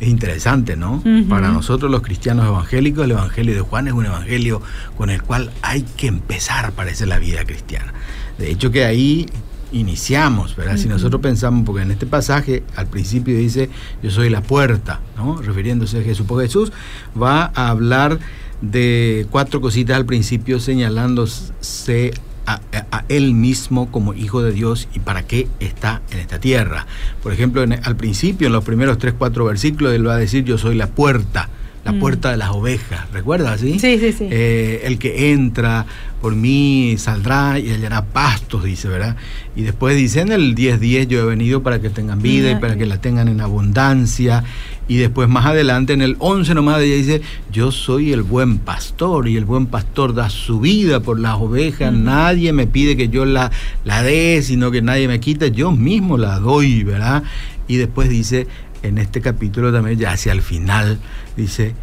es 0.00 0.08
interesante, 0.08 0.76
¿no? 0.76 1.02
Para 1.28 1.48
nosotros 1.48 1.90
los 1.90 2.02
cristianos 2.02 2.46
evangélicos, 2.46 3.04
el 3.04 3.12
Evangelio 3.12 3.54
de 3.54 3.60
Juan 3.60 3.88
es 3.88 3.92
un 3.92 4.06
evangelio 4.06 4.62
con 4.96 5.10
el 5.10 5.22
cual 5.22 5.50
hay 5.62 5.82
que 5.82 6.06
empezar, 6.06 6.72
parece, 6.72 7.06
la 7.06 7.18
vida 7.18 7.44
cristiana. 7.44 7.92
De 8.38 8.50
hecho 8.50 8.70
que 8.70 8.84
ahí 8.84 9.26
iniciamos, 9.72 10.56
¿verdad? 10.56 10.76
Si 10.76 10.88
nosotros 10.88 11.20
pensamos, 11.20 11.64
porque 11.66 11.82
en 11.82 11.90
este 11.90 12.06
pasaje 12.06 12.62
al 12.76 12.86
principio 12.86 13.36
dice, 13.36 13.68
yo 14.02 14.10
soy 14.10 14.30
la 14.30 14.40
puerta, 14.40 15.00
¿no? 15.16 15.42
Refiriéndose 15.42 15.98
a 15.98 16.02
Jesús, 16.02 16.26
porque 16.26 16.46
Jesús 16.46 16.72
va 17.20 17.50
a 17.54 17.68
hablar 17.68 18.18
de 18.60 19.26
cuatro 19.30 19.60
cositas 19.60 19.96
al 19.96 20.06
principio 20.06 20.58
señalándose 20.58 22.12
a, 22.54 23.04
él 23.08 23.34
mismo 23.34 23.90
como 23.90 24.14
hijo 24.14 24.42
de 24.42 24.52
Dios 24.52 24.88
y 24.94 25.00
para 25.00 25.22
qué 25.26 25.48
está 25.60 26.02
en 26.10 26.18
esta 26.18 26.38
tierra. 26.38 26.86
Por 27.22 27.32
ejemplo, 27.32 27.62
al 27.62 27.96
principio, 27.96 28.46
en 28.46 28.52
los 28.52 28.64
primeros 28.64 28.98
tres, 28.98 29.14
cuatro 29.16 29.44
versículos, 29.44 29.94
él 29.94 30.06
va 30.06 30.14
a 30.14 30.18
decir, 30.18 30.44
yo 30.44 30.58
soy 30.58 30.74
la 30.74 30.88
puerta 30.88 31.48
la 31.84 31.92
mm. 31.92 32.00
puerta 32.00 32.30
de 32.30 32.36
las 32.36 32.50
ovejas, 32.50 33.10
¿recuerdas? 33.12 33.60
Sí, 33.60 33.78
sí, 33.78 33.98
sí. 34.12 34.28
Eh, 34.30 34.82
el 34.84 34.98
que 34.98 35.32
entra 35.32 35.86
por 36.20 36.34
mí 36.34 36.96
saldrá 36.98 37.58
y 37.58 37.70
hallará 37.70 38.04
pastos, 38.04 38.64
dice, 38.64 38.88
¿verdad? 38.88 39.16
Y 39.56 39.62
después 39.62 39.96
dice 39.96 40.20
en 40.20 40.32
el 40.32 40.54
10.10 40.54 41.06
yo 41.06 41.20
he 41.20 41.24
venido 41.24 41.62
para 41.62 41.80
que 41.80 41.90
tengan 41.90 42.20
vida 42.20 42.50
y 42.50 42.56
para 42.56 42.76
que 42.76 42.84
la 42.86 43.00
tengan 43.00 43.28
en 43.28 43.40
abundancia. 43.40 44.44
Y 44.88 44.96
después 44.96 45.28
más 45.28 45.44
adelante 45.44 45.92
en 45.92 46.00
el 46.00 46.16
11 46.18 46.54
nomás 46.54 46.80
ella 46.80 46.96
dice, 46.96 47.20
yo 47.52 47.70
soy 47.70 48.12
el 48.12 48.22
buen 48.22 48.58
pastor 48.58 49.28
y 49.28 49.36
el 49.36 49.44
buen 49.44 49.66
pastor 49.66 50.14
da 50.14 50.30
su 50.30 50.60
vida 50.60 51.00
por 51.00 51.20
las 51.20 51.34
ovejas, 51.34 51.92
nadie 51.92 52.54
me 52.54 52.66
pide 52.66 52.96
que 52.96 53.08
yo 53.08 53.26
la, 53.26 53.52
la 53.84 54.02
dé, 54.02 54.40
sino 54.42 54.70
que 54.70 54.80
nadie 54.80 55.06
me 55.06 55.20
quita, 55.20 55.46
yo 55.48 55.72
mismo 55.72 56.16
la 56.16 56.38
doy, 56.38 56.84
¿verdad? 56.84 57.22
Y 57.68 57.76
después 57.76 58.08
dice, 58.08 58.46
en 58.82 58.96
este 58.96 59.20
capítulo 59.20 59.72
también, 59.72 59.98
ya 59.98 60.12
hacia 60.12 60.32
el 60.32 60.40
final, 60.40 60.98
dice, 61.36 61.74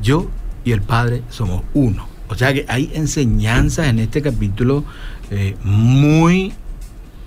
yo 0.00 0.30
y 0.64 0.72
el 0.72 0.80
Padre 0.82 1.22
somos 1.30 1.62
uno. 1.74 2.06
O 2.28 2.34
O 2.34 2.36
sea 2.36 2.52
que 2.54 2.64
hay 2.68 2.90
enseñanzas 2.94 3.88
en 3.88 3.98
este 3.98 4.22
capítulo 4.22 4.84
eh, 5.30 5.56
muy 5.62 6.52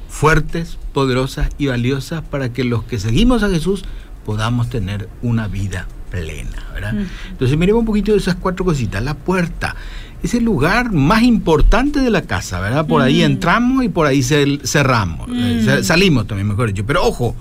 fuertes, 0.10 0.78
poderosas 0.94 1.50
y 1.58 1.68
valiosas 1.68 2.24
para 2.24 2.52
que 2.52 2.64
los 2.64 2.84
que 2.84 2.98
seguimos 2.98 3.44
a 3.44 3.50
Jesús 3.50 3.84
podamos 4.28 4.70
tener 4.70 5.08
una 5.22 5.48
vida 5.48 5.88
plena, 6.12 6.68
¿verdad? 6.74 6.94
Mm. 6.94 7.06
Entonces 7.30 7.58
miremos 7.58 7.80
un 7.80 7.86
poquito 7.86 8.12
de 8.12 8.18
esas 8.18 8.36
cuatro 8.36 8.66
cositas. 8.66 9.02
La 9.02 9.14
puerta 9.14 9.74
es 10.22 10.34
el 10.34 10.44
lugar 10.44 10.92
más 10.92 11.24
importante 11.24 12.02
de 12.02 12.10
la 12.10 12.24
casa, 12.24 12.60
¿verdad? 12.60 12.86
Por 12.86 13.02
ahí 13.02 13.24
entramos 13.24 13.86
y 13.86 13.90
por 13.90 14.06
ahí 14.06 14.22
cerramos, 14.22 15.30
eh, 15.34 15.80
mm. 15.80 15.84
salimos 15.84 16.28
también, 16.28 16.46
mejor 16.46 16.68
dicho. 16.68 16.86
Pero 16.86 17.06
ojo, 17.06 17.36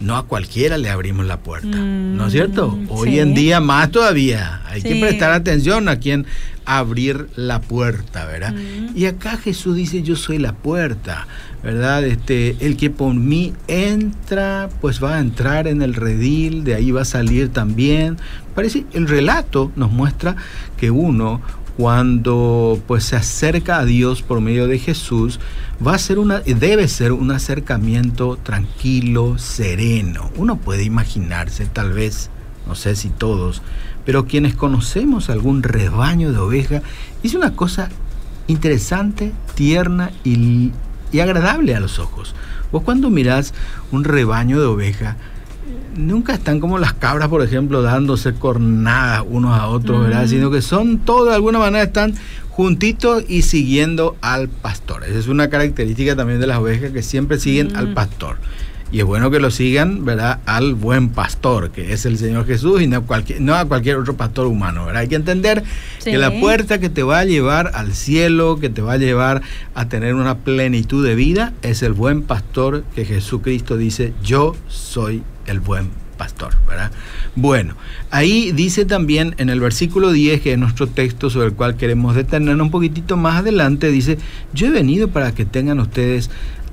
no 0.00 0.16
a 0.16 0.26
cualquiera 0.26 0.78
le 0.78 0.90
abrimos 0.90 1.26
la 1.26 1.38
puerta, 1.38 1.76
¿no 1.76 2.26
es 2.26 2.32
cierto? 2.32 2.70
Mm, 2.70 2.86
Hoy 2.90 3.20
en 3.20 3.34
día 3.34 3.60
más 3.60 3.92
todavía, 3.92 4.62
hay 4.66 4.82
que 4.82 4.96
prestar 4.96 5.30
atención 5.30 5.88
a 5.88 6.00
quien 6.00 6.26
abrir 6.64 7.28
la 7.36 7.60
puerta, 7.60 8.24
¿verdad? 8.24 8.52
Y 8.96 9.06
acá 9.06 9.36
Jesús 9.36 9.76
dice, 9.76 10.02
yo 10.02 10.16
soy 10.16 10.38
la 10.38 10.54
puerta, 10.54 11.28
¿verdad? 11.62 12.04
Este, 12.04 12.56
el 12.60 12.76
que 12.76 12.90
por 12.90 13.14
mí 13.14 13.52
entra, 13.68 14.68
pues 14.80 15.02
va 15.02 15.16
a 15.16 15.20
entrar 15.20 15.66
en 15.66 15.82
el 15.82 15.94
redil, 15.94 16.64
de 16.64 16.74
ahí 16.74 16.90
va 16.90 17.02
a 17.02 17.06
salir 17.06 17.50
también. 17.50 18.16
Parece, 18.54 18.84
el 18.92 19.08
relato 19.08 19.70
nos 19.76 19.90
muestra 19.90 20.36
que 20.76 20.90
uno 20.90 21.40
cuando 21.76 22.78
pues 22.86 23.04
se 23.04 23.16
acerca 23.16 23.78
a 23.78 23.84
Dios 23.84 24.22
por 24.22 24.40
medio 24.40 24.66
de 24.66 24.78
Jesús, 24.78 25.40
va 25.86 25.94
a 25.94 25.98
ser 25.98 26.18
una, 26.18 26.40
debe 26.40 26.86
ser 26.88 27.12
un 27.12 27.30
acercamiento 27.30 28.36
tranquilo, 28.36 29.38
sereno. 29.38 30.30
Uno 30.36 30.56
puede 30.56 30.84
imaginarse, 30.84 31.64
tal 31.64 31.92
vez, 31.92 32.28
no 32.66 32.74
sé 32.74 32.96
si 32.96 33.08
todos, 33.08 33.62
pero 34.04 34.26
quienes 34.26 34.54
conocemos 34.54 35.30
algún 35.30 35.62
rebaño 35.62 36.32
de 36.32 36.38
oveja, 36.38 36.82
es 37.22 37.34
una 37.34 37.54
cosa 37.54 37.88
interesante, 38.46 39.32
tierna 39.54 40.10
y, 40.22 40.72
y 41.12 41.20
agradable 41.20 41.74
a 41.74 41.80
los 41.80 41.98
ojos. 41.98 42.34
Vos 42.72 42.82
cuando 42.82 43.10
mirás 43.10 43.52
un 43.90 44.04
rebaño 44.04 44.60
de 44.60 44.66
oveja, 44.66 45.16
nunca 45.96 46.34
están 46.34 46.60
como 46.60 46.78
las 46.78 46.94
cabras, 46.94 47.28
por 47.28 47.42
ejemplo, 47.42 47.82
dándose 47.82 48.34
cornadas 48.34 49.24
unos 49.28 49.58
a 49.58 49.68
otros, 49.68 50.02
¿verdad? 50.02 50.26
Sino 50.26 50.50
que 50.50 50.62
son 50.62 50.98
todos 50.98 51.28
de 51.28 51.34
alguna 51.34 51.58
manera 51.58 51.84
están 51.84 52.14
juntitos 52.48 53.24
y 53.28 53.42
siguiendo 53.42 54.16
al 54.20 54.48
pastor. 54.48 55.04
Esa 55.04 55.18
es 55.18 55.28
una 55.28 55.48
característica 55.48 56.14
también 56.16 56.40
de 56.40 56.46
las 56.46 56.58
ovejas 56.58 56.92
que 56.92 57.02
siempre 57.02 57.38
siguen 57.38 57.76
al 57.76 57.94
pastor. 57.94 58.36
Y 58.92 58.98
es 58.98 59.04
bueno 59.04 59.30
que 59.30 59.38
lo 59.38 59.50
sigan, 59.50 60.04
¿verdad? 60.04 60.40
Al 60.46 60.74
buen 60.74 61.10
pastor, 61.10 61.70
que 61.70 61.92
es 61.92 62.06
el 62.06 62.18
Señor 62.18 62.46
Jesús 62.46 62.82
y 62.82 62.86
no, 62.86 63.06
cualquier, 63.06 63.40
no 63.40 63.54
a 63.54 63.64
cualquier 63.64 63.96
otro 63.96 64.16
pastor 64.16 64.46
humano, 64.46 64.86
¿verdad? 64.86 65.02
Hay 65.02 65.08
que 65.08 65.14
entender 65.14 65.62
que 66.02 66.18
la 66.18 66.32
puerta 66.40 66.80
que 66.80 66.88
te 66.88 67.02
va 67.02 67.20
a 67.20 67.24
llevar 67.24 67.70
al 67.74 67.94
cielo, 67.94 68.58
que 68.60 68.68
te 68.68 68.82
va 68.82 68.94
a 68.94 68.98
llevar 68.98 69.42
a 69.74 69.88
tener 69.88 70.14
una 70.14 70.38
plenitud 70.38 71.06
de 71.06 71.14
vida, 71.14 71.52
es 71.62 71.82
el 71.82 71.92
buen 71.92 72.22
pastor 72.22 72.84
que 72.94 73.04
Jesucristo 73.04 73.76
dice, 73.76 74.12
yo 74.22 74.56
soy 74.68 75.22
el 75.46 75.60
buen 75.60 75.90
pastor, 76.20 76.54
¿verdad? 76.68 76.90
Bueno, 77.34 77.76
ahí 78.10 78.52
dice 78.52 78.84
también 78.84 79.34
en 79.38 79.48
el 79.48 79.58
versículo 79.58 80.12
10, 80.12 80.42
que 80.42 80.52
es 80.52 80.58
nuestro 80.58 80.86
texto 80.86 81.30
sobre 81.30 81.46
el 81.46 81.54
cual 81.54 81.76
queremos 81.76 82.14
detenernos 82.14 82.66
un 82.66 82.70
poquitito 82.70 83.16
más 83.16 83.38
adelante, 83.38 83.90
dice, 83.90 84.18
yo 84.52 84.66
he 84.66 84.70
venido 84.70 85.08
para 85.08 85.32
que 85.32 85.46
tengan 85.46 85.80
ustedes 85.80 86.28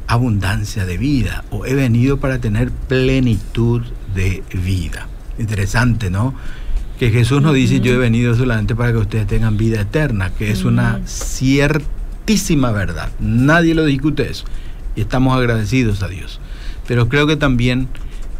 abundancia 0.08 0.86
de 0.86 0.98
vida 0.98 1.44
o 1.52 1.66
he 1.66 1.76
venido 1.76 2.18
para 2.18 2.40
tener 2.40 2.72
plenitud 2.72 3.84
de 4.16 4.44
vida. 4.54 5.08
Interesante, 5.38 6.10
¿no? 6.10 6.34
Que 6.98 7.12
Jesús 7.12 7.42
nos 7.42 7.54
dice, 7.54 7.80
yo 7.80 7.94
he 7.94 7.98
venido 7.98 8.36
solamente 8.36 8.76
para 8.76 8.92
que 8.92 8.98
ustedes 8.98 9.28
tengan 9.28 9.58
vida 9.58 9.82
eterna, 9.82 10.32
que 10.32 10.50
es 10.50 10.64
una 10.64 11.02
ciertísima 11.06 12.72
verdad. 12.72 13.12
Nadie 13.20 13.76
lo 13.76 13.86
discute 13.86 14.30
eso. 14.30 14.46
Y 14.96 15.02
estamos 15.02 15.38
agradecidos 15.38 16.02
a 16.02 16.08
Dios. 16.08 16.40
Pero 16.88 17.08
creo 17.08 17.28
que 17.28 17.36
también 17.36 17.88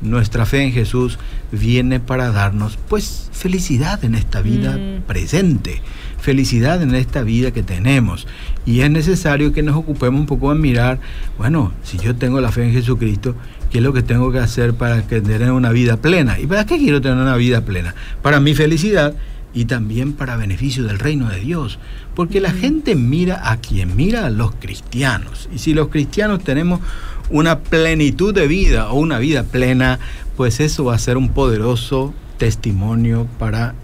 nuestra 0.02 0.46
fe 0.46 0.64
en 0.64 0.72
Jesús 0.72 1.20
viene 1.52 2.00
para 2.00 2.32
darnos 2.32 2.78
pues 2.88 3.30
felicidad 3.32 4.04
en 4.04 4.16
esta 4.16 4.42
vida 4.42 4.78
presente, 5.06 5.82
felicidad 6.28 6.82
en 6.82 6.94
esta 6.94 7.24
vida 7.24 7.52
que 7.52 7.64
tenemos. 7.64 8.28
Y 8.66 8.82
es 8.82 8.92
necesario 8.92 9.54
que 9.54 9.64
nos 9.64 9.78
ocupemos 9.78 10.20
un 10.20 10.26
poco 10.26 10.52
en 10.52 10.60
mirar, 10.60 11.00
bueno, 11.38 11.72
si 11.84 11.98
yo 12.00 12.18
tengo 12.18 12.42
la 12.42 12.52
fe 12.52 12.66
en 12.66 12.74
Jesucristo, 12.74 13.34
¿qué 13.72 13.78
es 13.78 13.84
lo 13.86 13.94
que 13.94 14.02
tengo 14.02 14.30
que 14.30 14.40
hacer 14.40 14.74
para 14.74 15.02
tener 15.04 15.50
una 15.54 15.72
vida 15.72 15.96
plena? 15.96 16.38
¿Y 16.38 16.46
para 16.46 16.66
qué 16.66 16.80
quiero 16.80 17.00
tener 17.00 17.18
una 17.18 17.38
vida 17.38 17.62
plena? 17.62 17.96
Para 18.22 18.42
mi 18.42 18.54
felicidad 18.56 19.14
y 19.54 19.64
también 19.64 20.12
para 20.12 20.36
beneficio 20.36 20.84
del 20.84 21.00
reino 21.00 21.30
de 21.30 21.40
Dios. 21.40 21.80
Porque 22.14 22.42
la 22.42 22.52
gente 22.52 22.96
mira 22.96 23.50
a 23.50 23.56
quien 23.62 23.96
mira 23.96 24.26
a 24.26 24.30
los 24.30 24.54
cristianos. 24.56 25.48
Y 25.56 25.60
si 25.60 25.74
los 25.74 25.88
cristianos 25.88 26.44
tenemos 26.44 26.82
una 27.30 27.60
plenitud 27.60 28.34
de 28.34 28.48
vida 28.48 28.90
o 28.90 29.00
una 29.00 29.18
vida 29.18 29.44
plena, 29.44 30.00
pues 30.36 30.60
eso 30.60 30.84
va 30.84 30.96
a 30.96 31.00
ser 31.00 31.16
un 31.16 31.30
poderoso 31.30 32.14
testimonio 32.38 33.28
para 33.40 33.76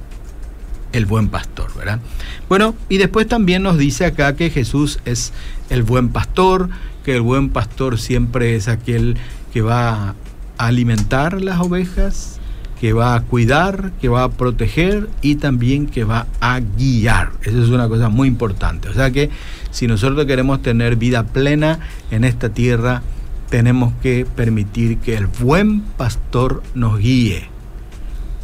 el 0.93 1.05
buen 1.05 1.27
pastor, 1.27 1.75
¿verdad? 1.75 2.00
Bueno, 2.47 2.75
y 2.88 2.97
después 2.97 3.27
también 3.27 3.63
nos 3.63 3.77
dice 3.77 4.05
acá 4.05 4.35
que 4.35 4.50
Jesús 4.50 5.00
es 5.05 5.33
el 5.69 5.83
buen 5.83 6.09
pastor, 6.09 6.69
que 7.03 7.15
el 7.15 7.21
buen 7.21 7.50
pastor 7.50 8.00
siempre 8.00 8.55
es 8.55 8.67
aquel 8.67 9.17
que 9.51 9.62
va 9.62 10.09
a 10.57 10.67
alimentar 10.67 11.41
las 11.41 11.59
ovejas, 11.59 12.39
que 12.79 12.93
va 12.93 13.15
a 13.15 13.21
cuidar, 13.21 13.91
que 14.01 14.09
va 14.09 14.23
a 14.23 14.31
proteger 14.31 15.09
y 15.21 15.35
también 15.35 15.88
que 15.88 16.03
va 16.03 16.27
a 16.39 16.59
guiar. 16.59 17.31
Eso 17.41 17.63
es 17.63 17.69
una 17.69 17.88
cosa 17.88 18.09
muy 18.09 18.27
importante. 18.27 18.89
O 18.89 18.93
sea 18.93 19.12
que 19.12 19.29
si 19.71 19.88
nosotros 19.88 20.25
queremos 20.25 20.62
tener 20.62 20.95
vida 20.95 21.23
plena 21.23 21.79
en 22.12 22.23
esta 22.23 22.50
tierra, 22.50 23.01
tenemos 23.50 23.93
que 24.01 24.25
permitir 24.35 24.97
que 24.97 25.15
el 25.15 25.27
buen 25.27 25.81
pastor 25.81 26.62
nos 26.75 27.00
guíe. 27.00 27.47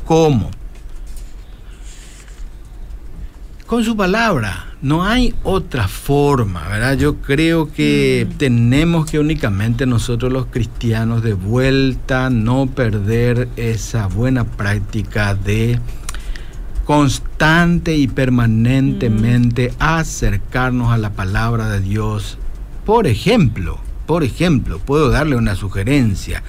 ¿Cómo? 0.06 0.52
Con 3.70 3.84
su 3.84 3.96
palabra. 3.96 4.66
No 4.82 5.06
hay 5.06 5.36
otra 5.44 5.88
forma, 5.88 6.68
¿verdad? 6.68 6.98
Yo 6.98 7.18
creo 7.18 7.72
que 7.72 8.28
mm. 8.28 8.38
tenemos 8.38 9.06
que 9.12 9.20
únicamente 9.20 9.86
nosotros 9.86 10.34
los 10.34 10.48
cristianos 10.48 11.22
de 11.22 11.34
vuelta 11.34 12.32
no 12.32 12.66
perder 12.66 13.48
esa 13.58 14.08
buena 14.08 14.44
práctica 14.44 15.36
de 15.36 15.80
constante 16.84 17.96
y 17.96 18.08
permanentemente 18.08 19.70
mm. 19.70 19.76
acercarnos 19.78 20.92
a 20.92 20.98
la 20.98 21.12
palabra 21.12 21.70
de 21.70 21.80
Dios. 21.80 22.40
Por 22.88 23.06
ejemplo, 23.06 23.78
por 24.08 24.24
ejemplo, 24.24 24.80
puedo 24.80 25.12
darle 25.12 25.36
una 25.36 25.54
sugerencia, 25.54 26.42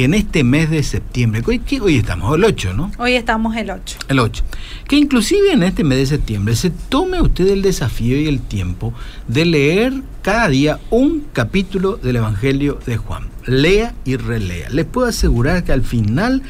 que 0.00 0.04
en 0.06 0.14
este 0.14 0.44
mes 0.44 0.70
de 0.70 0.82
septiembre, 0.82 1.42
hoy, 1.46 1.60
hoy 1.82 1.96
estamos, 1.98 2.34
el 2.34 2.42
8, 2.42 2.72
¿no? 2.72 2.90
Hoy 2.96 3.16
estamos 3.16 3.54
el 3.54 3.70
8. 3.70 3.98
El 4.08 4.20
8. 4.20 4.44
Que 4.88 4.96
inclusive 4.96 5.52
en 5.52 5.62
este 5.62 5.84
mes 5.84 5.98
de 5.98 6.06
septiembre 6.06 6.56
se 6.56 6.70
tome 6.70 7.20
usted 7.20 7.48
el 7.48 7.60
desafío 7.60 8.18
y 8.18 8.26
el 8.26 8.40
tiempo 8.40 8.94
de 9.28 9.44
leer 9.44 9.92
cada 10.22 10.48
día 10.48 10.80
un 10.88 11.26
capítulo 11.34 11.98
del 11.98 12.16
Evangelio 12.16 12.78
de 12.86 12.96
Juan. 12.96 13.28
Lea 13.44 13.94
y 14.06 14.16
relea. 14.16 14.70
Les 14.70 14.86
puedo 14.86 15.06
asegurar 15.06 15.64
que 15.64 15.72
al 15.72 15.82
final 15.82 16.44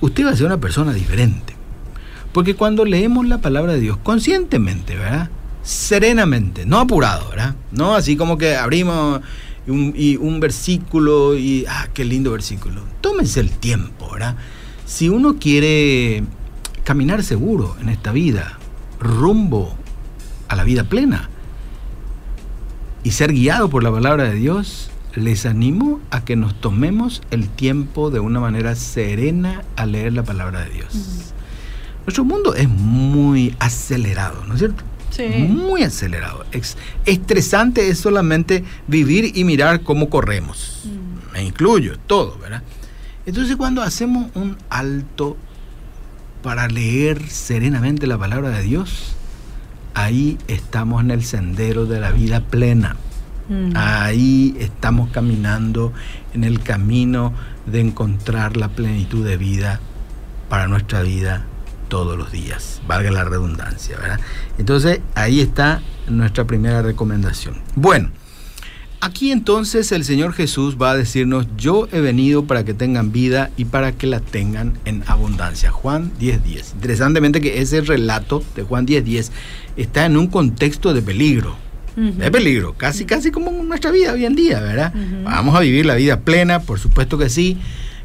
usted 0.00 0.24
va 0.24 0.30
a 0.30 0.36
ser 0.36 0.46
una 0.46 0.60
persona 0.60 0.94
diferente. 0.94 1.54
Porque 2.32 2.56
cuando 2.56 2.86
leemos 2.86 3.26
la 3.26 3.36
palabra 3.36 3.74
de 3.74 3.80
Dios 3.80 3.98
conscientemente, 3.98 4.96
¿verdad? 4.96 5.28
Serenamente, 5.62 6.64
no 6.64 6.78
apurado, 6.78 7.28
¿verdad? 7.28 7.54
No 7.70 7.96
así 7.96 8.16
como 8.16 8.38
que 8.38 8.56
abrimos 8.56 9.20
y 9.66 10.16
un, 10.16 10.40
versículo 10.40 11.36
y, 11.36 11.64
ah, 11.68 11.88
qué 11.94 12.04
lindo 12.04 12.32
versículo. 12.32 12.82
Tómense 13.00 13.40
el 13.40 13.50
tiempo, 13.50 14.10
¿verdad? 14.12 14.36
Si 14.86 15.08
uno 15.08 15.36
quiere 15.38 16.24
caminar 16.84 17.22
seguro 17.22 17.76
en 17.80 17.88
esta 17.88 18.12
vida, 18.12 18.58
rumbo 19.00 19.74
a 20.48 20.56
la 20.56 20.64
vida 20.64 20.84
plena 20.84 21.30
y 23.02 23.12
ser 23.12 23.32
guiado 23.32 23.70
por 23.70 23.82
la 23.82 23.90
palabra 23.90 24.24
de 24.24 24.34
Dios, 24.34 24.90
les 25.14 25.46
animo 25.46 26.00
a 26.10 26.24
que 26.24 26.36
nos 26.36 26.60
tomemos 26.60 27.22
el 27.30 27.48
tiempo 27.48 28.10
de 28.10 28.20
una 28.20 28.40
manera 28.40 28.74
serena 28.74 29.64
a 29.76 29.86
leer 29.86 30.12
la 30.12 30.24
palabra 30.24 30.60
de 30.60 30.70
Dios. 30.70 31.32
Nuestro 32.04 32.24
mundo 32.24 32.54
es 32.54 32.68
muy 32.68 33.54
acelerado, 33.60 34.44
¿no 34.46 34.54
es 34.54 34.58
cierto? 34.58 34.84
Muy 35.48 35.82
acelerado. 35.82 36.44
estresante 37.04 37.88
es 37.88 37.98
solamente 37.98 38.64
vivir 38.86 39.32
y 39.36 39.44
mirar 39.44 39.82
cómo 39.82 40.10
corremos. 40.10 40.82
Mm. 40.84 41.32
Me 41.32 41.44
incluyo, 41.44 41.98
todo, 42.06 42.38
¿verdad? 42.38 42.62
Entonces 43.26 43.56
cuando 43.56 43.82
hacemos 43.82 44.30
un 44.34 44.56
alto 44.68 45.36
para 46.42 46.68
leer 46.68 47.26
serenamente 47.28 48.06
la 48.06 48.18
palabra 48.18 48.50
de 48.50 48.62
Dios, 48.62 49.16
ahí 49.94 50.38
estamos 50.46 51.02
en 51.02 51.10
el 51.10 51.24
sendero 51.24 51.86
de 51.86 52.00
la 52.00 52.10
vida 52.10 52.40
plena. 52.40 52.96
Mm. 53.48 53.72
Ahí 53.74 54.56
estamos 54.58 55.10
caminando 55.10 55.92
en 56.34 56.44
el 56.44 56.60
camino 56.60 57.32
de 57.66 57.80
encontrar 57.80 58.56
la 58.56 58.68
plenitud 58.68 59.24
de 59.24 59.36
vida 59.36 59.80
para 60.48 60.66
nuestra 60.68 61.02
vida 61.02 61.46
todos 61.94 62.18
los 62.18 62.32
días, 62.32 62.82
valga 62.88 63.12
la 63.12 63.22
redundancia, 63.22 63.96
¿verdad? 63.96 64.18
Entonces, 64.58 64.98
ahí 65.14 65.38
está 65.38 65.80
nuestra 66.08 66.44
primera 66.44 66.82
recomendación. 66.82 67.54
Bueno, 67.76 68.10
aquí 69.00 69.30
entonces 69.30 69.92
el 69.92 70.02
Señor 70.02 70.32
Jesús 70.32 70.76
va 70.76 70.90
a 70.90 70.96
decirnos, 70.96 71.46
yo 71.56 71.86
he 71.92 72.00
venido 72.00 72.46
para 72.46 72.64
que 72.64 72.74
tengan 72.74 73.12
vida 73.12 73.52
y 73.56 73.66
para 73.66 73.92
que 73.92 74.08
la 74.08 74.18
tengan 74.18 74.76
en 74.86 75.04
abundancia. 75.06 75.70
Juan 75.70 76.10
10.10. 76.18 76.72
Interesantemente 76.74 77.40
que 77.40 77.60
ese 77.60 77.80
relato 77.80 78.42
de 78.56 78.64
Juan 78.64 78.88
10.10 78.88 79.30
está 79.76 80.04
en 80.04 80.16
un 80.16 80.26
contexto 80.26 80.94
de 80.94 81.00
peligro. 81.00 81.54
De 81.94 82.28
peligro, 82.32 82.74
casi, 82.76 83.04
casi 83.04 83.30
como 83.30 83.52
nuestra 83.52 83.92
vida 83.92 84.14
hoy 84.14 84.24
en 84.24 84.34
día, 84.34 84.58
¿verdad? 84.58 84.92
Vamos 85.22 85.54
a 85.54 85.60
vivir 85.60 85.86
la 85.86 85.94
vida 85.94 86.18
plena, 86.18 86.58
por 86.58 86.80
supuesto 86.80 87.18
que 87.18 87.30
sí, 87.30 87.56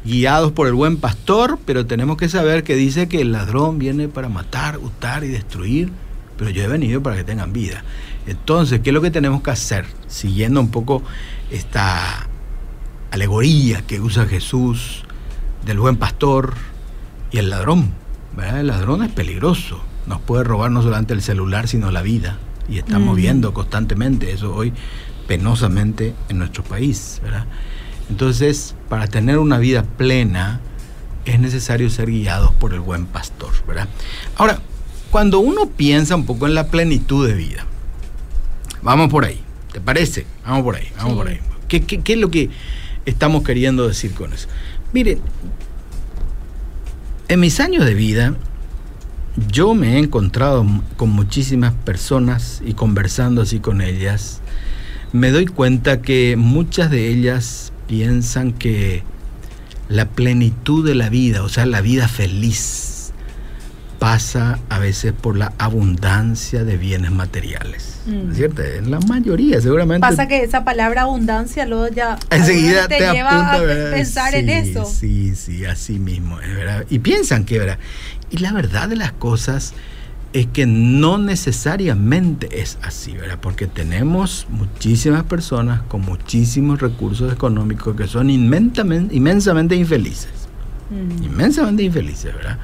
guiados 0.04 0.52
por 0.52 0.66
el 0.66 0.74
buen 0.74 0.96
pastor, 0.96 1.58
pero 1.64 1.86
tenemos 1.86 2.16
que 2.16 2.28
saber 2.28 2.64
que 2.64 2.74
dice 2.74 3.08
que 3.08 3.20
el 3.20 3.32
ladrón 3.32 3.78
viene 3.78 4.08
para 4.08 4.28
matar, 4.28 4.78
hurtar 4.78 5.24
y 5.24 5.28
destruir, 5.28 5.90
pero 6.36 6.50
yo 6.50 6.62
he 6.62 6.68
venido 6.68 7.02
para 7.02 7.16
que 7.16 7.24
tengan 7.24 7.52
vida. 7.52 7.84
Entonces, 8.26 8.80
¿qué 8.80 8.90
es 8.90 8.94
lo 8.94 9.02
que 9.02 9.10
tenemos 9.10 9.42
que 9.42 9.50
hacer? 9.50 9.86
Siguiendo 10.06 10.60
un 10.60 10.70
poco 10.70 11.02
esta 11.50 12.28
alegoría 13.10 13.82
que 13.82 14.00
usa 14.00 14.26
Jesús 14.26 15.04
del 15.64 15.78
buen 15.78 15.96
pastor 15.96 16.54
y 17.30 17.38
el 17.38 17.50
ladrón. 17.50 17.92
El 18.38 18.68
ladrón 18.68 19.02
es 19.02 19.10
peligroso, 19.10 19.82
nos 20.06 20.20
puede 20.20 20.44
robar 20.44 20.70
no 20.70 20.82
solamente 20.82 21.12
el 21.12 21.20
celular, 21.20 21.68
sino 21.68 21.90
la 21.90 22.02
vida. 22.02 22.38
Y 22.68 22.78
estamos 22.78 23.16
viendo 23.16 23.52
constantemente 23.52 24.32
eso 24.32 24.54
hoy 24.54 24.72
penosamente 25.26 26.14
en 26.28 26.38
nuestro 26.38 26.62
país. 26.62 27.20
¿verdad? 27.22 27.46
Entonces, 28.10 28.74
para 28.88 29.06
tener 29.06 29.38
una 29.38 29.58
vida 29.58 29.84
plena, 29.84 30.60
es 31.24 31.38
necesario 31.38 31.88
ser 31.90 32.10
guiados 32.10 32.52
por 32.52 32.74
el 32.74 32.80
buen 32.80 33.06
pastor, 33.06 33.52
¿verdad? 33.68 33.88
Ahora, 34.36 34.60
cuando 35.12 35.38
uno 35.38 35.66
piensa 35.68 36.16
un 36.16 36.26
poco 36.26 36.48
en 36.48 36.54
la 36.54 36.66
plenitud 36.66 37.26
de 37.26 37.34
vida, 37.34 37.64
vamos 38.82 39.08
por 39.10 39.24
ahí, 39.24 39.40
¿te 39.72 39.80
parece? 39.80 40.26
Vamos 40.44 40.64
por 40.64 40.74
ahí, 40.74 40.88
vamos 40.96 41.14
por 41.14 41.28
ahí. 41.28 41.38
¿Qué, 41.68 41.82
¿Qué, 41.82 42.12
es 42.12 42.18
lo 42.18 42.32
que 42.32 42.50
estamos 43.06 43.44
queriendo 43.44 43.86
decir 43.86 44.12
con 44.12 44.32
eso? 44.32 44.48
Miren, 44.92 45.20
en 47.28 47.38
mis 47.38 47.60
años 47.60 47.84
de 47.84 47.94
vida, 47.94 48.34
yo 49.48 49.72
me 49.74 49.94
he 49.94 49.98
encontrado 49.98 50.66
con 50.96 51.10
muchísimas 51.10 51.74
personas 51.74 52.60
y 52.66 52.74
conversando 52.74 53.40
así 53.40 53.60
con 53.60 53.80
ellas, 53.80 54.40
me 55.12 55.30
doy 55.30 55.46
cuenta 55.46 56.02
que 56.02 56.34
muchas 56.36 56.90
de 56.90 57.08
ellas 57.08 57.72
piensan 57.90 58.52
que 58.52 59.02
la 59.88 60.06
plenitud 60.06 60.86
de 60.86 60.94
la 60.94 61.08
vida, 61.08 61.42
o 61.42 61.48
sea, 61.48 61.66
la 61.66 61.80
vida 61.80 62.06
feliz, 62.06 63.12
pasa 63.98 64.60
a 64.68 64.78
veces 64.78 65.12
por 65.12 65.36
la 65.36 65.52
abundancia 65.58 66.62
de 66.62 66.76
bienes 66.76 67.10
materiales. 67.10 67.98
Mm. 68.06 68.32
¿Cierto? 68.32 68.62
En 68.62 68.92
la 68.92 69.00
mayoría, 69.00 69.60
seguramente. 69.60 70.06
Pasa 70.06 70.28
que 70.28 70.44
esa 70.44 70.62
palabra 70.62 71.02
abundancia 71.02 71.66
luego 71.66 71.88
ya 71.88 72.16
enseguida 72.30 72.86
te, 72.86 73.00
lleva 73.00 73.54
a 73.54 73.58
pensar 73.58 74.36
en 74.36 74.50
eso. 74.50 74.84
Sí, 74.84 75.34
sí, 75.34 75.64
así 75.64 75.98
mismo, 75.98 76.40
es 76.40 76.54
verdad. 76.54 76.86
Y 76.90 77.00
piensan 77.00 77.44
que, 77.44 77.58
¿verdad? 77.58 77.80
Y 78.30 78.36
la 78.36 78.52
verdad 78.52 78.88
de 78.88 78.94
las 78.94 79.10
cosas 79.10 79.74
es 80.32 80.46
que 80.46 80.64
no 80.66 81.18
necesariamente 81.18 82.60
es 82.60 82.78
así, 82.82 83.12
¿verdad? 83.12 83.38
Porque 83.40 83.66
tenemos 83.66 84.46
muchísimas 84.48 85.24
personas 85.24 85.82
con 85.82 86.02
muchísimos 86.02 86.80
recursos 86.80 87.32
económicos 87.32 87.96
que 87.96 88.06
son 88.06 88.30
inmensamente, 88.30 89.14
inmensamente 89.14 89.74
infelices. 89.74 90.30
Mm. 90.90 91.24
Inmensamente 91.24 91.82
infelices, 91.82 92.32
¿verdad? 92.34 92.58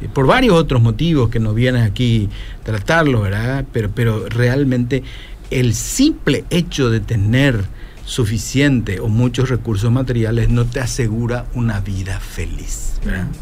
Y 0.00 0.08
por 0.08 0.26
varios 0.26 0.54
otros 0.54 0.80
motivos 0.80 1.28
que 1.28 1.38
no 1.38 1.52
vienen 1.52 1.82
aquí 1.82 2.30
tratarlo, 2.62 3.22
¿verdad? 3.22 3.66
Pero, 3.72 3.90
pero 3.94 4.28
realmente 4.28 5.02
el 5.50 5.74
simple 5.74 6.44
hecho 6.48 6.90
de 6.90 7.00
tener 7.00 7.64
suficiente 8.06 9.00
o 9.00 9.08
muchos 9.08 9.50
recursos 9.50 9.90
materiales 9.90 10.48
no 10.48 10.64
te 10.64 10.80
asegura 10.80 11.44
una 11.54 11.80
vida 11.80 12.20
feliz, 12.20 12.94
¿verdad? 13.04 13.24
Mm. 13.24 13.32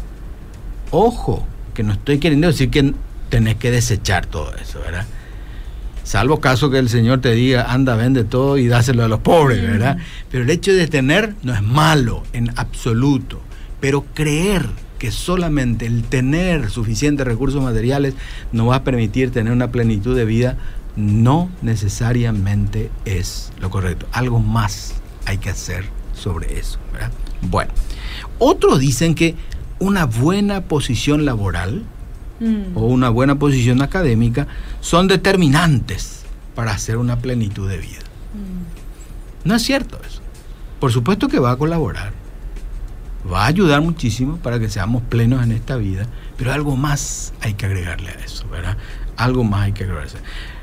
Ojo, 0.91 1.47
que 1.73 1.83
no 1.83 1.93
estoy 1.93 2.19
queriendo 2.19 2.47
decir 2.47 2.69
que 2.69 2.93
tenés 3.35 3.55
que 3.55 3.69
desechar 3.69 4.25
todo 4.25 4.55
eso, 4.55 4.79
¿verdad? 4.79 5.05
Salvo 6.05 6.39
caso 6.39 6.69
que 6.69 6.79
el 6.79 6.87
Señor 6.87 7.19
te 7.19 7.33
diga, 7.33 7.69
anda, 7.69 7.97
vende 7.97 8.23
todo 8.23 8.57
y 8.57 8.69
dáselo 8.69 9.03
a 9.03 9.09
los 9.09 9.19
pobres, 9.19 9.61
¿verdad? 9.61 9.97
Pero 10.31 10.45
el 10.45 10.49
hecho 10.49 10.71
de 10.71 10.87
tener 10.87 11.35
no 11.43 11.53
es 11.53 11.61
malo 11.61 12.23
en 12.31 12.57
absoluto, 12.57 13.41
pero 13.81 14.05
creer 14.13 14.65
que 14.99 15.11
solamente 15.11 15.85
el 15.85 16.03
tener 16.03 16.69
suficientes 16.69 17.27
recursos 17.27 17.61
materiales 17.61 18.13
nos 18.53 18.69
va 18.69 18.77
a 18.77 18.83
permitir 18.85 19.31
tener 19.31 19.51
una 19.51 19.69
plenitud 19.69 20.15
de 20.15 20.23
vida, 20.23 20.55
no 20.95 21.49
necesariamente 21.61 22.89
es 23.03 23.51
lo 23.59 23.69
correcto. 23.69 24.07
Algo 24.13 24.39
más 24.39 24.93
hay 25.25 25.39
que 25.39 25.49
hacer 25.49 25.83
sobre 26.13 26.57
eso, 26.57 26.79
¿verdad? 26.93 27.11
Bueno, 27.41 27.73
otros 28.39 28.79
dicen 28.79 29.13
que 29.13 29.35
una 29.79 30.05
buena 30.05 30.61
posición 30.61 31.25
laboral, 31.25 31.83
O 32.73 32.85
una 32.85 33.09
buena 33.09 33.39
posición 33.39 33.81
académica 33.81 34.47
son 34.81 35.07
determinantes 35.07 36.23
para 36.53 36.71
hacer 36.71 36.97
una 36.97 37.17
plenitud 37.19 37.69
de 37.69 37.77
vida. 37.77 38.01
No 39.43 39.55
es 39.55 39.63
cierto 39.63 39.99
eso. 40.05 40.21
Por 40.79 40.91
supuesto 40.91 41.27
que 41.27 41.39
va 41.39 41.51
a 41.51 41.57
colaborar, 41.57 42.11
va 43.31 43.43
a 43.43 43.47
ayudar 43.47 43.81
muchísimo 43.81 44.37
para 44.37 44.59
que 44.59 44.69
seamos 44.69 45.03
plenos 45.03 45.43
en 45.43 45.51
esta 45.51 45.77
vida, 45.77 46.07
pero 46.37 46.51
algo 46.51 46.75
más 46.75 47.33
hay 47.41 47.53
que 47.53 47.65
agregarle 47.65 48.09
a 48.09 48.25
eso, 48.25 48.47
¿verdad? 48.49 48.77
Algo 49.17 49.43
más 49.43 49.63
hay 49.63 49.73
que 49.73 49.83
agregarle. 49.85 50.19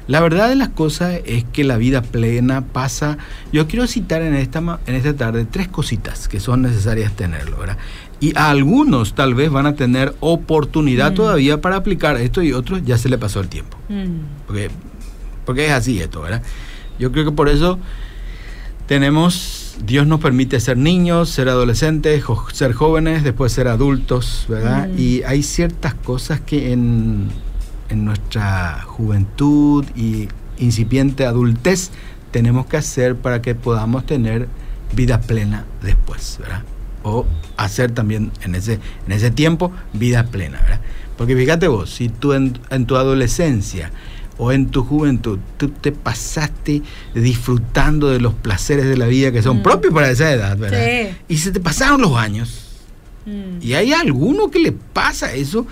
La 0.09 0.21
verdad 0.21 0.49
de 0.49 0.57
las 0.57 0.69
cosas 0.69 1.21
es 1.25 1.45
que 1.45 1.63
la 1.63 1.77
vida 1.77 2.03
plena 2.03 2.61
pasa. 2.61 3.19
Yo 3.53 3.69
quiero 3.69 3.87
citar 3.87 4.21
en 4.23 4.35
esta, 4.35 4.81
en 4.87 4.95
esta 4.95 5.15
tarde 5.15 5.45
tres 5.45 5.69
cositas 5.69 6.27
que 6.27 6.41
son 6.41 6.63
necesarias 6.63 7.13
tenerlo, 7.13 7.57
¿verdad? 7.59 7.79
Y 8.23 8.33
a 8.37 8.51
algunos 8.51 9.15
tal 9.15 9.35
vez 9.35 9.51
van 9.51 9.67
a 9.67 9.75
tener 9.75 10.15
oportunidad 10.21 11.11
mm. 11.11 11.15
todavía 11.17 11.61
para 11.61 11.75
aplicar 11.75 12.17
esto 12.19 12.41
y 12.41 12.53
otros 12.53 12.85
ya 12.85 12.97
se 12.97 13.09
le 13.09 13.19
pasó 13.19 13.41
el 13.41 13.49
tiempo. 13.49 13.77
Mm. 13.89 14.47
Porque, 14.47 14.71
porque 15.45 15.67
es 15.67 15.73
así 15.73 15.99
esto, 16.01 16.23
¿verdad? 16.23 16.41
Yo 17.01 17.11
creo 17.11 17.25
que 17.25 17.33
por 17.33 17.49
eso 17.49 17.81
tenemos, 18.87 19.77
Dios 19.85 20.07
nos 20.07 20.21
permite 20.21 20.61
ser 20.61 20.77
niños, 20.77 21.31
ser 21.31 21.49
adolescentes, 21.49 22.23
ser 22.53 22.73
jóvenes, 22.75 23.25
después 23.25 23.51
ser 23.51 23.67
adultos, 23.67 24.47
¿verdad? 24.49 24.87
Mm. 24.87 25.01
Y 25.01 25.23
hay 25.25 25.43
ciertas 25.43 25.95
cosas 25.95 26.41
que 26.41 26.73
en, 26.73 27.27
en 27.89 28.05
nuestra 28.05 28.83
juventud 28.87 29.85
y 29.97 30.29
incipiente 30.59 31.27
adultez 31.27 31.91
tenemos 32.31 32.67
que 32.67 32.77
hacer 32.77 33.17
para 33.17 33.43
que 33.43 33.57
podamos 33.57 34.07
tener 34.07 34.47
vida 34.95 35.21
plena 35.21 35.65
después, 35.83 36.39
¿verdad? 36.41 36.63
O 37.03 37.27
hacer 37.57 37.93
también 37.93 38.33
en 38.43 38.55
ese, 38.55 38.79
en 39.07 39.12
ese 39.12 39.31
tiempo 39.31 39.73
vida 39.93 40.25
plena. 40.25 40.61
¿verdad? 40.61 40.81
Porque 41.17 41.37
fíjate 41.37 41.69
vos, 41.69 41.91
si 41.91 42.09
tú 42.09 42.33
en, 42.33 42.53
tu 42.87 42.97
adolescencia 42.97 43.91
o 44.38 44.51
en 44.53 44.71
tu 44.71 44.85
juventud 44.85 45.38
tú 45.57 45.69
te 45.69 45.93
pasaste 45.93 46.83
disfrutando 47.15 48.09
de 48.09 48.21
los 48.21 48.35
placeres 48.35 48.87
de 48.87 48.97
la 48.97 49.07
vida 49.07 49.31
que 49.31 49.43
son 49.43 49.59
mm. 49.59 49.62
propios 49.62 49.95
para 49.95 50.11
esa 50.11 50.33
edad, 50.33 50.57
¿verdad? 50.57 51.11
Y 51.29 51.38
se 51.38 51.53
te 51.53 51.61
pasaron 51.61 52.01
los 52.01 52.17
años. 52.17 52.69
Mm. 53.27 53.59
Y 53.61 53.75
hay 53.75 53.93
alguno 53.93 54.51
que 54.51 54.59
le 54.59 54.73
pasa 54.73 55.33
eso 55.33 55.67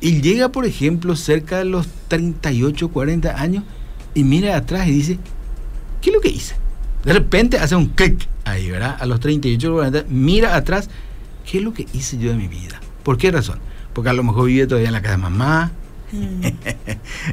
y 0.00 0.20
llega, 0.20 0.50
por 0.50 0.66
ejemplo, 0.66 1.16
cerca 1.16 1.58
de 1.58 1.66
los 1.66 1.86
38, 2.08 2.88
40 2.88 3.40
años 3.40 3.64
y 4.14 4.24
mira 4.24 4.56
atrás 4.56 4.88
y 4.88 4.92
dice, 4.92 5.18
¿qué 6.00 6.10
es 6.10 6.14
lo 6.14 6.20
que 6.20 6.28
hice? 6.28 6.54
De 7.04 7.12
repente 7.12 7.58
hace 7.58 7.76
un 7.76 7.86
clic 7.86 8.26
ahí, 8.46 8.70
¿verdad? 8.70 8.96
A 8.98 9.06
los 9.06 9.20
38, 9.20 9.72
40, 9.72 10.04
mira 10.08 10.56
atrás, 10.56 10.88
¿qué 11.44 11.58
es 11.58 11.64
lo 11.64 11.74
que 11.74 11.86
hice 11.92 12.16
yo 12.18 12.30
de 12.30 12.36
mi 12.36 12.48
vida? 12.48 12.80
¿Por 13.02 13.18
qué 13.18 13.30
razón? 13.30 13.58
Porque 13.92 14.10
a 14.10 14.12
lo 14.12 14.22
mejor 14.22 14.46
vive 14.46 14.66
todavía 14.66 14.88
en 14.88 14.94
la 14.94 15.02
casa 15.02 15.16
de 15.16 15.22
mamá, 15.22 15.72
mm. 16.12 16.46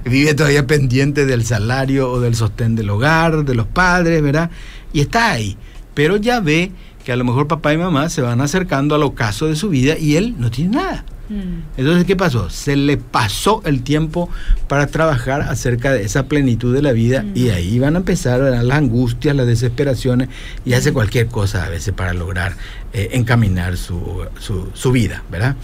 vive 0.10 0.34
todavía 0.34 0.68
pendiente 0.68 1.26
del 1.26 1.46
salario 1.46 2.12
o 2.12 2.20
del 2.20 2.36
sostén 2.36 2.76
del 2.76 2.90
hogar, 2.90 3.46
de 3.46 3.56
los 3.56 3.68
padres, 3.68 4.22
¿verdad? 4.22 4.50
Y 4.92 5.02
está 5.02 5.32
ahí, 5.32 5.56
pero 5.94 6.18
ya 6.18 6.40
ve 6.40 6.72
que 7.06 7.12
a 7.12 7.16
lo 7.16 7.26
mejor 7.26 7.48
papá 7.48 7.74
y 7.74 7.78
mamá 7.78 8.10
se 8.10 8.22
van 8.22 8.42
acercando 8.42 8.96
al 8.96 9.04
ocaso 9.04 9.48
de 9.48 9.56
su 9.56 9.70
vida 9.70 9.98
y 9.98 10.16
él 10.16 10.36
no 10.38 10.50
tiene 10.50 10.78
nada. 10.78 11.06
Mm. 11.34 11.64
Entonces, 11.78 12.06
¿qué 12.06 12.16
pasó? 12.16 12.50
Se 12.52 12.76
le 12.76 12.98
pasó 12.98 13.64
el 13.66 13.82
tiempo 13.82 14.30
para 14.68 14.86
trabajar 14.88 15.42
acerca 15.42 15.92
de 15.92 16.04
esa 16.04 16.28
plenitud 16.28 16.74
de 16.74 16.84
la 16.84 16.92
vida 16.92 17.26
y 17.34 17.46
mm. 17.46 17.52
ahí 17.52 17.80
van 17.80 17.96
a 17.96 18.00
empezar 18.00 18.40
las 18.40 18.78
angustias, 18.78 19.36
las 19.36 19.48
desesperaciones 19.48 20.30
y 20.64 20.74
hace 20.74 20.92
mm. 20.92 20.94
cualquier 20.94 21.28
cosa 21.28 21.66
a 21.66 21.70
veces 21.70 21.94
para 21.94 22.14
lograr 22.14 22.56
eh, 22.94 23.10
encaminar 23.14 23.78
su, 23.78 24.26
su, 24.40 24.92
vida, 24.92 25.24
¿verdad? 25.32 25.56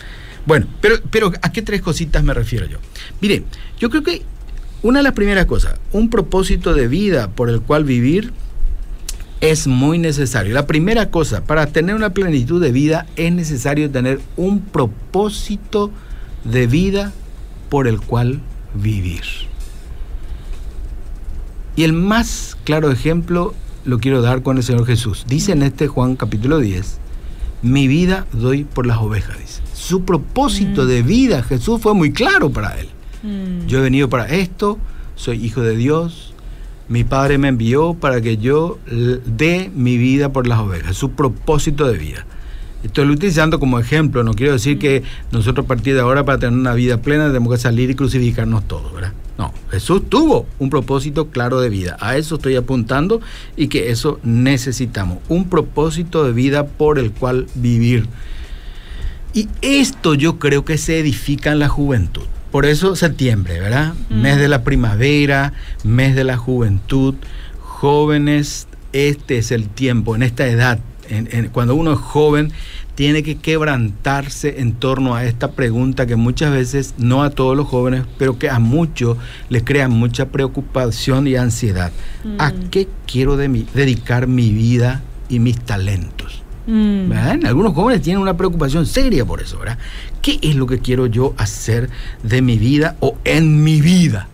Bueno, 0.45 0.65
pero, 0.81 0.95
pero 1.11 1.31
¿a 1.41 1.51
qué 1.51 1.61
tres 1.61 1.81
cositas 1.81 2.23
me 2.23 2.33
refiero 2.33 2.65
yo? 2.65 2.79
Mire, 3.21 3.43
yo 3.79 3.91
creo 3.91 4.01
que 4.01 4.23
una 4.81 4.99
de 4.99 5.03
las 5.03 5.13
primeras 5.13 5.45
cosas, 5.45 5.75
un 5.91 6.09
propósito 6.09 6.73
de 6.73 6.87
vida 6.87 7.29
por 7.29 7.49
el 7.49 7.61
cual 7.61 7.83
vivir, 7.83 8.33
es 9.41 9.67
muy 9.67 9.97
necesario. 9.97 10.53
La 10.53 10.67
primera 10.67 11.09
cosa, 11.09 11.43
para 11.43 11.67
tener 11.67 11.95
una 11.95 12.11
plenitud 12.11 12.61
de 12.61 12.71
vida 12.71 13.05
es 13.15 13.31
necesario 13.31 13.89
tener 13.89 14.19
un 14.35 14.61
propósito 14.61 15.91
de 16.43 16.67
vida 16.67 17.13
por 17.69 17.87
el 17.87 18.01
cual 18.01 18.41
vivir. 18.73 19.23
Y 21.75 21.83
el 21.83 21.93
más 21.93 22.57
claro 22.65 22.91
ejemplo 22.91 23.53
lo 23.85 23.99
quiero 23.99 24.21
dar 24.21 24.43
con 24.43 24.57
el 24.57 24.63
Señor 24.63 24.85
Jesús. 24.85 25.25
Dice 25.27 25.53
en 25.53 25.63
este 25.63 25.87
Juan 25.87 26.15
capítulo 26.15 26.59
10, 26.59 26.97
mi 27.61 27.87
vida 27.87 28.25
doy 28.33 28.65
por 28.65 28.85
las 28.85 28.97
ovejas, 28.97 29.37
dice. 29.39 29.61
Su 29.73 30.03
propósito 30.03 30.83
mm. 30.83 30.87
de 30.87 31.01
vida, 31.01 31.43
Jesús, 31.43 31.81
fue 31.81 31.93
muy 31.93 32.11
claro 32.11 32.49
para 32.49 32.77
él. 32.79 32.89
Mm. 33.23 33.67
Yo 33.67 33.79
he 33.79 33.81
venido 33.81 34.09
para 34.09 34.27
esto, 34.27 34.77
soy 35.15 35.43
hijo 35.43 35.61
de 35.61 35.75
Dios, 35.75 36.28
mi 36.89 37.03
Padre 37.03 37.37
me 37.37 37.47
envió 37.47 37.93
para 37.93 38.19
que 38.19 38.37
yo 38.37 38.79
dé 39.25 39.71
mi 39.73 39.97
vida 39.97 40.33
por 40.33 40.47
las 40.47 40.59
ovejas, 40.59 40.95
su 40.95 41.11
propósito 41.11 41.87
de 41.87 41.97
vida. 41.97 42.25
Estoy 42.83 43.09
utilizando 43.09 43.59
como 43.59 43.77
ejemplo, 43.77 44.23
no 44.23 44.33
quiero 44.33 44.53
decir 44.53 44.79
que 44.79 45.03
nosotros 45.31 45.65
a 45.65 45.67
partir 45.67 45.93
de 45.93 46.01
ahora 46.01 46.25
para 46.25 46.39
tener 46.39 46.57
una 46.57 46.73
vida 46.73 47.01
plena 47.01 47.27
tenemos 47.27 47.53
que 47.53 47.59
salir 47.59 47.89
y 47.89 47.95
crucificarnos 47.95 48.67
todos, 48.67 48.93
¿verdad? 48.93 49.13
No, 49.37 49.53
Jesús 49.69 50.03
tuvo 50.09 50.47
un 50.59 50.69
propósito 50.69 51.29
claro 51.29 51.61
de 51.61 51.69
vida. 51.69 51.95
A 51.99 52.17
eso 52.17 52.35
estoy 52.35 52.55
apuntando 52.55 53.21
y 53.55 53.67
que 53.67 53.91
eso 53.91 54.19
necesitamos. 54.23 55.19
Un 55.29 55.47
propósito 55.47 56.23
de 56.25 56.33
vida 56.33 56.67
por 56.67 56.99
el 56.99 57.11
cual 57.11 57.47
vivir. 57.55 58.07
Y 59.33 59.47
esto 59.61 60.13
yo 60.15 60.39
creo 60.39 60.65
que 60.65 60.77
se 60.77 60.99
edifica 60.99 61.51
en 61.51 61.59
la 61.59 61.69
juventud. 61.69 62.25
Por 62.51 62.65
eso 62.65 62.95
septiembre, 62.95 63.59
¿verdad? 63.59 63.93
Mm. 64.09 64.21
Mes 64.21 64.37
de 64.37 64.47
la 64.47 64.63
primavera, 64.63 65.53
mes 65.83 66.15
de 66.15 66.23
la 66.23 66.37
juventud. 66.37 67.15
Jóvenes, 67.59 68.67
este 68.91 69.37
es 69.37 69.51
el 69.51 69.69
tiempo, 69.69 70.15
en 70.15 70.23
esta 70.23 70.47
edad, 70.47 70.79
cuando 71.51 71.75
uno 71.75 71.93
es 71.93 71.99
joven, 71.99 72.51
tiene 72.95 73.23
que 73.23 73.37
quebrantarse 73.37 74.59
en 74.59 74.73
torno 74.73 75.15
a 75.15 75.23
esta 75.23 75.51
pregunta 75.51 76.05
que 76.05 76.15
muchas 76.15 76.51
veces, 76.51 76.95
no 76.97 77.23
a 77.23 77.29
todos 77.29 77.55
los 77.55 77.67
jóvenes, 77.67 78.03
pero 78.17 78.37
que 78.37 78.49
a 78.49 78.59
muchos 78.59 79.17
les 79.49 79.63
crea 79.63 79.87
mucha 79.87 80.27
preocupación 80.27 81.27
y 81.27 81.35
ansiedad. 81.35 81.91
¿A 82.37 82.49
mm. 82.49 82.69
qué 82.69 82.87
quiero 83.07 83.37
dedicar 83.37 84.27
mi 84.27 84.51
vida 84.51 85.01
y 85.29 85.39
mis 85.39 85.59
talentos? 85.59 86.38
Mm. 86.69 87.11
Algunos 87.45 87.73
jóvenes 87.73 88.01
tienen 88.03 88.21
una 88.21 88.37
preocupación 88.37 88.85
seria 88.85 89.25
por 89.25 89.41
eso, 89.41 89.57
¿verdad? 89.57 89.79
¿Qué 90.21 90.37
es 90.41 90.55
lo 90.55 90.67
que 90.67 90.79
quiero 90.79 91.07
yo 91.07 91.33
hacer 91.37 91.89
de 92.21 92.41
mi 92.43 92.57
vida 92.57 92.95
o 92.99 93.17
en 93.23 93.63
mi 93.63 93.81
vida? 93.81 94.27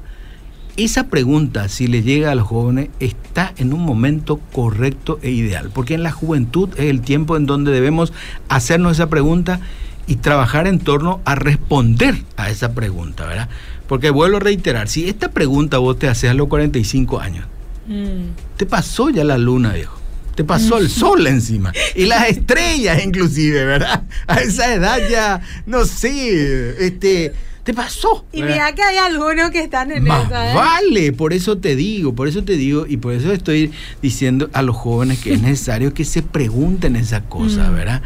esa 0.78 1.08
pregunta, 1.08 1.70
si 1.70 1.88
le 1.88 2.04
llega 2.04 2.32
a 2.32 2.36
los 2.36 2.48
jóvenes, 2.48 2.90
está 3.00 3.54
en 3.58 3.74
un 3.74 3.82
momento 3.82 4.42
correcto 4.52 5.20
e 5.22 5.30
ideal, 5.30 5.72
porque 5.74 5.94
en 5.94 6.04
la 6.04 6.12
juventud 6.12 6.70
es 6.74 6.86
el 6.86 7.02
tiempo 7.02 7.38
en 7.38 7.46
donde 7.46 7.72
debemos 7.72 8.12
hacernos 8.50 8.94
esa 8.94 9.10
pregunta 9.10 9.62
y 10.08 10.18
trabajar 10.18 10.68
en 10.68 10.80
torno 10.80 11.22
a 11.26 11.36
responder 11.36 12.16
a 12.36 12.50
esa 12.50 12.74
pregunta, 12.74 13.26
¿verdad? 13.26 13.50
Porque 13.88 14.10
vuelvo 14.10 14.38
a 14.38 14.42
reiterar, 14.42 14.88
si 14.90 15.08
esta 15.08 15.30
pregunta 15.30 15.78
vos 15.78 15.98
te 15.98 16.10
haces 16.10 16.30
a 16.30 16.34
los 16.34 16.48
45 16.48 17.20
años, 17.20 17.46
mm. 17.88 18.58
te 18.58 18.66
pasó 18.66 19.10
ya 19.10 19.24
la 19.24 19.38
luna, 19.38 19.74
viejo. 19.74 19.98
Te 20.36 20.44
pasó 20.44 20.78
el 20.78 20.90
sol 20.90 21.26
encima. 21.28 21.72
Y 21.96 22.06
las 22.06 22.30
estrellas 22.30 23.04
inclusive, 23.04 23.64
¿verdad? 23.66 24.04
A 24.28 24.42
esa 24.42 24.74
edad 24.74 25.00
ya, 25.10 25.42
no 25.66 25.86
sé, 25.86 26.86
este 26.86 27.34
te 27.66 27.74
pasó. 27.74 28.24
Y 28.32 28.44
mira 28.44 28.74
que 28.76 28.84
hay 28.84 28.98
algunos 28.98 29.50
que 29.50 29.60
están 29.60 29.92
en 29.92 30.06
esa. 30.06 30.52
¿eh? 30.52 30.56
Vale, 30.56 31.12
por 31.14 31.34
eso 31.34 31.58
te 31.58 31.76
digo, 31.76 32.14
por 32.14 32.28
eso 32.28 32.44
te 32.44 32.58
digo 32.58 32.86
y 32.88 32.98
por 32.98 33.14
eso 33.14 33.34
estoy 33.34 33.72
diciendo 34.04 34.52
a 34.54 34.62
los 34.62 34.76
jóvenes 34.76 35.18
que 35.18 35.34
es 35.34 35.42
necesario 35.42 35.92
que 35.92 36.06
se 36.06 36.22
pregunten 36.22 36.96
esa 36.96 37.22
cosa, 37.22 37.72
mm. 37.72 37.76
¿verdad? 37.76 38.02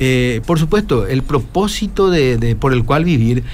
Eh, 0.00 0.40
por 0.44 0.58
supuesto, 0.58 1.06
el 1.06 1.22
propósito 1.22 2.10
de, 2.10 2.56
por 2.58 2.72
el 2.72 2.84
cual 2.84 3.04
vivir 3.04 3.44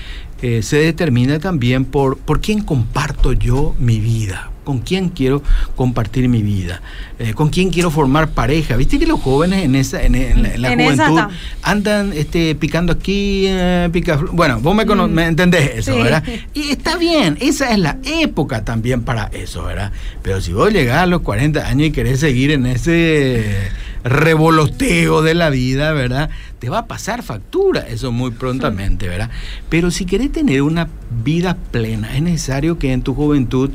eh, 0.40 0.62
se 0.62 0.78
determina 0.78 1.38
también 1.38 1.84
por, 1.84 2.16
por 2.16 2.40
quién 2.40 2.62
comparto 2.62 3.34
yo 3.34 3.76
mi 3.78 4.00
vida, 4.00 4.50
con 4.64 4.78
quién 4.80 5.08
quiero 5.08 5.42
compartir 5.76 6.28
mi 6.28 6.42
vida, 6.42 6.82
eh, 7.18 7.34
con 7.34 7.50
quién 7.50 7.70
quiero 7.70 7.90
formar 7.90 8.30
pareja. 8.30 8.76
Viste 8.76 8.98
que 8.98 9.06
los 9.06 9.20
jóvenes 9.20 9.64
en 9.64 9.74
esa 9.74 10.02
en, 10.02 10.42
la 10.60 10.70
juventud 10.70 11.20
andan 11.62 12.12
este, 12.12 12.54
picando 12.54 12.92
aquí, 12.92 13.44
eh, 13.46 13.88
pica, 13.92 14.20
bueno, 14.32 14.60
vos 14.60 14.74
me, 14.74 14.84
mm. 14.84 15.10
me 15.10 15.26
entendés 15.26 15.70
eso, 15.76 15.96
¿verdad? 15.96 16.22
Y 16.54 16.70
está 16.70 16.96
bien, 16.96 17.36
esa 17.40 17.70
es 17.70 17.78
la 17.78 17.98
época 18.04 18.64
también 18.64 19.02
para 19.02 19.26
eso, 19.26 19.64
¿verdad? 19.64 19.92
Pero 20.22 20.40
si 20.40 20.52
vos 20.52 20.72
llegás 20.72 20.98
a 20.98 21.06
los 21.06 21.22
40 21.22 21.66
años 21.66 21.88
y 21.88 21.92
querés 21.92 22.20
seguir 22.20 22.50
en 22.50 22.66
ese 22.66 23.70
revoloteo 24.04 25.22
de 25.22 25.34
la 25.34 25.50
vida, 25.50 25.92
¿verdad? 25.92 26.30
Te 26.58 26.68
va 26.68 26.78
a 26.78 26.86
pasar 26.86 27.22
factura 27.22 27.80
eso 27.80 28.12
muy 28.12 28.30
prontamente, 28.32 29.08
¿verdad? 29.08 29.30
Pero 29.68 29.90
si 29.90 30.04
querés 30.04 30.32
tener 30.32 30.62
una 30.62 30.88
vida 31.24 31.56
plena, 31.70 32.16
es 32.16 32.22
necesario 32.22 32.78
que 32.78 32.92
en 32.92 33.02
tu 33.02 33.14
juventud 33.14 33.70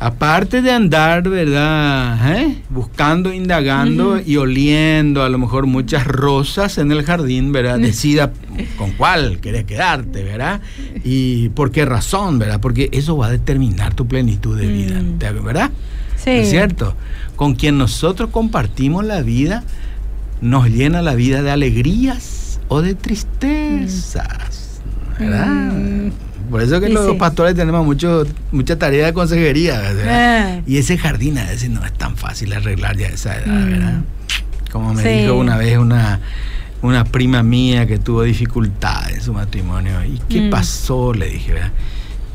aparte 0.00 0.62
de 0.62 0.72
andar, 0.72 1.28
¿verdad? 1.28 2.34
¿Eh? 2.34 2.62
Buscando, 2.70 3.32
indagando 3.32 4.18
y 4.18 4.38
oliendo 4.38 5.22
a 5.22 5.28
lo 5.28 5.38
mejor 5.38 5.66
muchas 5.66 6.06
rosas 6.06 6.78
en 6.78 6.90
el 6.90 7.04
jardín, 7.04 7.52
¿verdad? 7.52 7.78
Decida 7.78 8.32
con 8.76 8.92
cuál 8.92 9.40
querés 9.40 9.64
quedarte, 9.64 10.24
¿verdad? 10.24 10.62
Y 11.04 11.50
por 11.50 11.70
qué 11.70 11.84
razón, 11.84 12.38
¿verdad? 12.38 12.60
Porque 12.60 12.88
eso 12.92 13.16
va 13.18 13.26
a 13.26 13.30
determinar 13.30 13.94
tu 13.94 14.06
plenitud 14.08 14.58
de 14.58 14.66
vida, 14.66 15.00
mm. 15.00 15.44
¿verdad? 15.44 15.70
Sí. 16.16 16.30
¿Es 16.30 16.50
cierto? 16.50 16.96
Con 17.36 17.54
quien 17.54 17.76
nosotros 17.76 18.30
compartimos 18.30 19.04
la 19.04 19.20
vida, 19.20 19.64
nos 20.40 20.70
llena 20.70 21.02
la 21.02 21.14
vida 21.14 21.42
de 21.42 21.50
alegrías 21.50 22.58
o 22.68 22.80
de 22.80 22.94
tristezas, 22.94 24.80
¿verdad? 25.18 25.46
Mm. 25.46 26.29
Por 26.50 26.62
eso 26.62 26.80
que 26.80 26.88
los 26.88 27.16
pastores 27.16 27.54
tenemos 27.54 27.84
mucho, 27.84 28.26
mucha 28.50 28.76
tarea 28.76 29.06
de 29.06 29.12
consejería. 29.12 29.80
Ah. 30.06 30.60
Y 30.66 30.78
ese 30.78 30.98
jardín 30.98 31.38
a 31.38 31.44
veces 31.44 31.70
no 31.70 31.84
es 31.84 31.92
tan 31.92 32.16
fácil 32.16 32.52
arreglar 32.52 32.96
ya 32.96 33.06
a 33.06 33.10
esa 33.10 33.38
edad, 33.38 33.46
mm. 33.46 33.70
¿verdad? 33.70 34.00
Como 34.72 34.94
me 34.94 35.02
dijo 35.02 35.34
una 35.34 35.56
vez 35.56 35.78
una, 35.78 36.20
una 36.82 37.04
prima 37.04 37.42
mía 37.42 37.86
que 37.86 37.98
tuvo 37.98 38.22
dificultades 38.22 39.16
en 39.16 39.22
su 39.22 39.32
matrimonio. 39.32 40.04
¿Y 40.04 40.18
qué 40.28 40.42
mm. 40.42 40.50
pasó? 40.50 41.14
Le 41.14 41.28
dije, 41.28 41.52
¿verdad? 41.52 41.72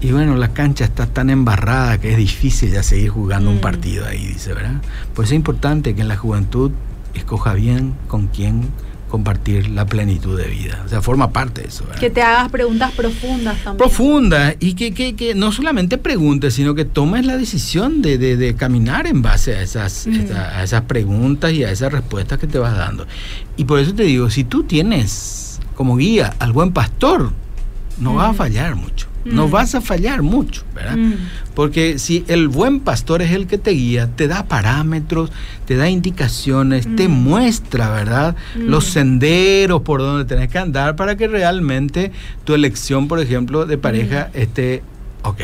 Y 0.01 0.12
bueno, 0.12 0.36
la 0.36 0.49
cancha 0.49 0.86
está 0.86 1.08
tan 1.08 1.30
embarrada 1.30 1.97
que 1.97 2.12
es 2.12 2.17
difícil 2.17 2.71
ya 2.71 2.84
seguir 2.84 3.10
jugando 3.10 3.49
un 3.49 3.58
mm. 3.58 3.62
partido 3.62 4.06
ahí, 4.06 4.25
dice, 4.25 4.54
¿verdad? 4.54 4.82
Por 5.13 5.25
eso 5.25 5.34
es 5.34 5.38
importante 5.38 5.95
que 5.95 6.01
en 6.01 6.08
la 6.08 6.17
juventud 6.17 6.71
escoja 7.13 7.54
bien 7.54 7.95
con 8.08 8.28
quién 8.28 8.69
compartir 9.15 9.69
la 9.69 9.86
plenitud 9.86 10.38
de 10.38 10.49
vida. 10.49 10.84
O 10.86 10.89
sea, 10.89 11.01
forma 11.01 11.32
parte 11.32 11.62
de 11.62 11.69
eso. 11.69 11.86
Que 12.01 12.10
te 12.10 12.21
hagas 12.21 12.51
preguntas 12.51 12.91
profundas 12.91 13.56
también. 13.63 13.78
Profundas 13.78 14.56
y 14.60 14.73
que, 14.73 14.93
que, 14.93 15.15
que, 15.15 15.34
no 15.36 15.54
solamente 15.54 15.97
preguntes, 15.97 16.54
sino 16.54 16.75
que 16.75 16.84
tomes 16.84 17.25
la 17.25 17.38
decisión 17.38 18.01
de, 18.01 18.17
de, 18.17 18.56
caminar 18.56 19.08
en 19.08 19.21
base 19.21 19.56
a 19.56 19.62
esas, 19.62 20.06
mm. 20.06 20.36
a 20.36 20.63
esas 20.65 20.82
preguntas 20.82 21.54
y 21.54 21.63
a 21.63 21.71
esas 21.71 21.93
respuestas 21.93 22.39
que 22.39 22.47
te 22.47 22.60
vas 22.60 22.75
dando. 22.75 23.08
Y 23.56 23.63
por 23.63 23.80
eso 23.80 23.95
te 23.95 24.04
digo, 24.04 24.30
si 24.30 24.43
tú 24.43 24.63
tienes 24.63 25.62
como 25.75 25.95
guía 25.95 26.34
al 26.39 26.51
buen 26.51 26.73
pastor, 26.73 27.32
no 27.97 28.15
va 28.15 28.28
a 28.28 28.32
mm. 28.34 28.36
fallar 28.36 28.75
mucho 28.75 29.14
no 29.25 29.47
mm. 29.47 29.51
vas 29.51 29.75
a 29.75 29.81
fallar 29.81 30.21
mucho, 30.21 30.63
¿verdad? 30.73 30.97
Mm. 30.97 31.13
Porque 31.53 31.99
si 31.99 32.23
el 32.27 32.47
buen 32.47 32.79
pastor 32.79 33.21
es 33.21 33.31
el 33.31 33.47
que 33.47 33.57
te 33.57 33.71
guía, 33.71 34.07
te 34.15 34.27
da 34.27 34.45
parámetros, 34.45 35.31
te 35.65 35.75
da 35.75 35.89
indicaciones, 35.89 36.88
te 36.95 37.07
mm. 37.07 37.11
muestra, 37.11 37.89
¿verdad? 37.89 38.35
Los 38.55 38.85
senderos 38.85 39.81
por 39.81 40.01
donde 40.01 40.25
tenés 40.25 40.49
que 40.49 40.59
andar 40.59 40.95
para 40.95 41.17
que 41.17 41.27
realmente 41.27 42.11
tu 42.43 42.53
elección, 42.53 43.07
por 43.07 43.19
ejemplo, 43.19 43.65
de 43.65 43.77
pareja 43.77 44.29
esté 44.33 44.83
ok, 45.23 45.41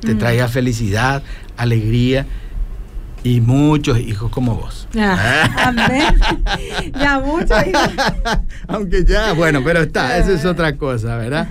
te 0.00 0.14
traiga 0.14 0.48
felicidad, 0.48 1.22
alegría 1.56 2.26
y 3.24 3.40
muchos 3.40 3.98
hijos 3.98 4.30
como 4.30 4.54
vos. 4.54 4.86
Ya, 4.92 5.50
ya 7.00 7.18
muchos 7.18 7.66
hijos. 7.66 7.90
Aunque 8.68 9.04
ya, 9.04 9.32
bueno, 9.32 9.62
pero 9.64 9.80
está, 9.80 10.16
eso 10.16 10.32
es 10.32 10.44
otra 10.44 10.76
cosa, 10.76 11.16
¿verdad? 11.16 11.48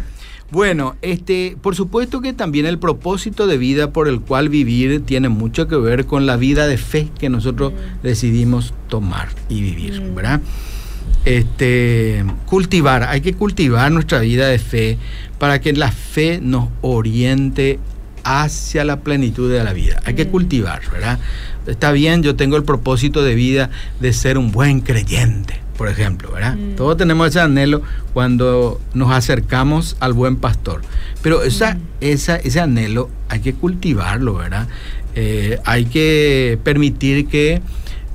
Bueno, 0.52 0.96
este, 1.02 1.58
por 1.62 1.76
supuesto 1.76 2.22
que 2.22 2.32
también 2.32 2.68
el 2.68 2.78
propósito 2.78 3.48
de 3.48 3.58
vida 3.58 3.92
por 3.92 4.08
el 4.08 4.22
cual 4.22 4.50
vivir 4.50 5.04
tiene 5.04 5.28
mucho 5.28 5.68
que 5.68 5.76
ver 5.76 6.06
con 6.06 6.28
la 6.28 6.38
vida 6.38 6.68
de 6.68 6.78
fe 6.78 7.10
que 7.18 7.30
nosotros 7.30 7.74
mm. 7.74 8.04
decidimos 8.04 8.74
tomar 8.88 9.30
y 9.50 9.62
vivir, 9.62 10.02
mm. 10.02 10.16
¿verdad? 10.16 10.42
Este, 11.26 12.24
cultivar, 12.46 13.04
hay 13.04 13.22
que 13.22 13.34
cultivar 13.34 13.92
nuestra 13.92 14.20
vida 14.20 14.48
de 14.48 14.60
fe 14.60 15.00
para 15.40 15.60
que 15.60 15.74
la 15.74 15.92
fe 15.92 16.40
nos 16.42 16.70
oriente 16.82 17.80
hacia 18.24 18.86
la 18.86 19.02
plenitud 19.02 19.52
de 19.52 19.64
la 19.64 19.74
vida. 19.74 20.00
Hay 20.06 20.14
que 20.14 20.26
mm. 20.26 20.30
cultivar, 20.30 20.82
¿verdad? 20.92 21.20
Está 21.66 21.92
bien, 21.92 22.22
yo 22.22 22.36
tengo 22.36 22.56
el 22.56 22.64
propósito 22.64 23.24
de 23.24 23.34
vida 23.34 23.72
de 24.00 24.14
ser 24.14 24.38
un 24.38 24.52
buen 24.52 24.82
creyente 24.82 25.65
por 25.78 25.88
ejemplo, 25.88 26.32
¿verdad? 26.32 26.56
Mm. 26.56 26.76
Todos 26.76 26.98
tenemos 26.98 27.28
ese 27.28 27.40
anhelo 27.40 27.82
cuando 28.14 28.80
nos 28.94 29.12
acercamos 29.12 29.98
al 30.00 30.14
buen 30.14 30.38
pastor. 30.38 30.82
Pero 31.22 31.44
esa, 31.44 31.76
mm. 31.76 31.80
esa, 32.02 32.36
ese 32.38 32.60
anhelo 32.60 33.10
hay 33.30 33.42
que 33.42 33.54
cultivarlo, 33.54 34.36
¿verdad? 34.36 34.68
Eh, 35.16 35.60
hay 35.66 35.86
que 35.86 36.60
permitir 36.64 37.28
que 37.28 37.62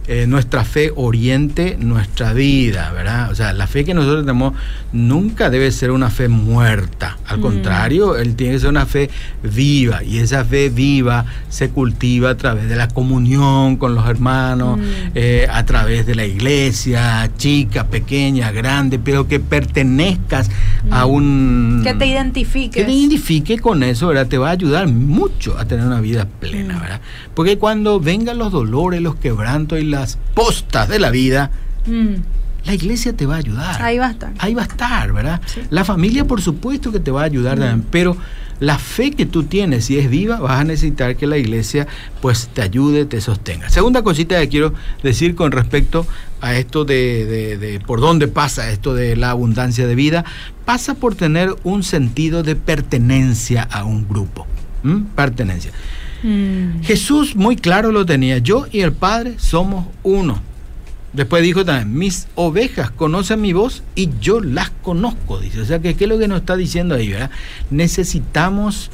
eh, 0.07 0.27
nuestra 0.27 0.65
fe 0.65 0.93
oriente 0.97 1.77
nuestra 1.79 2.33
vida, 2.33 2.91
¿verdad? 2.93 3.31
O 3.31 3.35
sea, 3.35 3.53
la 3.53 3.67
fe 3.67 3.85
que 3.85 3.95
nosotros 3.95 4.23
tenemos 4.25 4.55
nunca 4.93 5.51
debe 5.51 5.71
ser 5.71 5.91
una 5.91 6.11
fe 6.11 6.29
muerta. 6.29 7.19
Al 7.27 7.39
mm. 7.39 7.43
contrario, 7.43 8.17
él 8.17 8.35
tiene 8.35 8.55
que 8.55 8.61
ser 8.61 8.71
una 8.71 8.87
fe 8.87 9.11
viva. 9.43 10.03
Y 10.03 10.19
esa 10.19 10.45
fe 10.45 10.71
viva 10.71 11.27
se 11.49 11.69
cultiva 11.71 12.31
a 12.31 12.37
través 12.37 12.69
de 12.69 12.77
la 12.77 12.89
comunión 12.89 13.77
con 13.77 13.95
los 13.95 14.09
hermanos, 14.09 14.79
mm. 14.79 14.83
eh, 15.15 15.47
a 15.51 15.65
través 15.65 16.07
de 16.07 16.15
la 16.15 16.25
iglesia, 16.25 17.31
chica, 17.37 17.87
pequeña, 17.87 18.51
grande, 18.53 18.99
pero 18.99 19.29
que 19.29 19.39
pertenezcas 19.39 20.51
a 20.91 21.07
mm. 21.07 21.11
un... 21.11 21.81
Que 21.85 21.95
te 21.95 22.07
identifiques. 22.07 22.75
Que 22.75 22.85
te 22.85 22.93
identifique 22.93 23.59
con 23.59 23.83
eso, 23.83 24.09
¿verdad? 24.09 24.27
Te 24.27 24.39
va 24.39 24.49
a 24.49 24.53
ayudar 24.53 24.89
mucho 24.89 25.59
a 25.59 25.67
tener 25.67 25.87
una 25.87 26.01
vida 26.01 26.27
plena, 26.41 26.81
¿verdad? 26.81 27.01
Porque 27.35 27.59
cuando 27.59 28.01
vengan 28.01 28.39
los 28.39 28.51
dolores, 28.51 29.01
los 29.03 29.17
quebrantos 29.17 29.79
y 29.79 29.90
la 29.91 30.07
postas 30.35 30.89
de 30.89 30.99
la 30.99 31.11
vida, 31.11 31.51
mm. 31.87 32.67
la 32.67 32.75
iglesia 32.75 33.13
te 33.15 33.27
va 33.27 33.35
a 33.35 33.39
ayudar. 33.39 33.83
Ahí 33.83 33.99
va 33.99 34.07
a 34.07 34.11
estar. 34.13 34.33
Ahí 34.39 34.55
va 34.55 34.63
a 34.63 34.67
estar, 34.67 35.13
¿verdad? 35.13 35.41
La 35.71 35.85
familia, 35.85 36.25
por 36.25 36.41
supuesto, 36.41 36.93
que 36.93 37.01
te 37.01 37.11
va 37.11 37.23
a 37.23 37.25
ayudar 37.25 37.57
mm. 37.57 37.61
también, 37.61 37.87
pero 37.91 38.17
la 38.61 38.79
fe 38.79 39.11
que 39.11 39.25
tú 39.25 39.45
tienes, 39.45 39.87
si 39.87 39.99
es 39.99 40.09
viva, 40.09 40.39
vas 40.39 40.61
a 40.61 40.65
necesitar 40.65 41.17
que 41.17 41.27
la 41.27 41.39
iglesia 41.39 41.89
pues 42.21 42.49
te 42.53 42.61
ayude, 42.61 43.07
te 43.07 43.21
sostenga. 43.23 43.71
Segunda 43.71 44.03
cosita 44.03 44.39
que 44.39 44.49
quiero 44.49 44.75
decir 45.03 45.35
con 45.35 45.51
respecto 45.51 46.07
a 46.43 46.55
esto 46.55 46.85
de, 46.85 47.81
por 47.87 48.01
dónde 48.01 48.29
pasa 48.29 48.71
esto 48.71 48.95
de 48.95 49.17
la 49.17 49.31
abundancia 49.31 49.87
de 49.87 49.95
vida, 49.95 50.25
pasa 50.67 50.95
por 50.95 51.15
tener 51.15 51.57
un 51.65 51.83
sentido 51.83 52.43
de 52.43 52.55
pertenencia 52.55 53.63
a 53.63 53.85
un 53.85 54.07
grupo. 54.07 54.47
Pertenencia. 55.15 55.73
Mm. 56.23 56.83
Jesús 56.83 57.37
muy 57.37 57.57
claro 57.57 57.93
lo 57.93 58.07
tenía, 58.07 58.39
yo 58.39 58.67
y 58.71 58.81
el 58.81 58.93
Padre 58.93 59.35
somos 59.39 59.87
uno. 60.03 60.41
Después 61.13 61.43
dijo 61.43 61.65
también, 61.65 61.99
mis 61.99 62.29
ovejas 62.37 62.91
conocen 62.91 63.41
mi 63.41 63.53
voz 63.53 63.83
y 63.97 64.11
yo 64.21 64.41
las 64.41 64.71
conozco, 64.71 65.41
dice. 65.41 65.61
O 65.61 65.65
sea, 65.65 65.81
que 65.81 65.95
¿qué 65.95 66.05
es 66.05 66.11
lo 66.11 66.19
que 66.19 66.29
nos 66.29 66.41
está 66.41 66.57
diciendo 66.57 66.95
ahí? 66.95 67.09
¿verdad? 67.09 67.31
Necesitamos, 67.71 68.91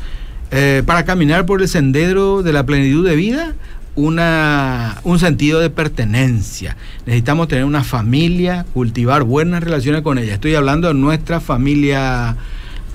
eh, 0.51 0.83
para 0.87 1.05
caminar 1.05 1.45
por 1.45 1.61
el 1.61 1.69
sendero 1.69 2.43
de 2.43 2.55
la 2.55 2.65
plenitud 2.65 3.07
de 3.07 3.17
vida, 3.17 3.55
una, 3.97 5.01
un 5.05 5.19
sentido 5.19 5.61
de 5.61 5.69
pertenencia. 5.69 6.77
Necesitamos 7.05 7.49
tener 7.49 7.65
una 7.65 7.85
familia, 7.85 8.65
cultivar 8.73 9.25
buenas 9.25 9.63
relaciones 9.63 10.01
con 10.03 10.19
ella. 10.19 10.35
Estoy 10.35 10.55
hablando 10.55 10.89
de 10.89 10.95
nuestra 10.95 11.41
familia 11.41 12.37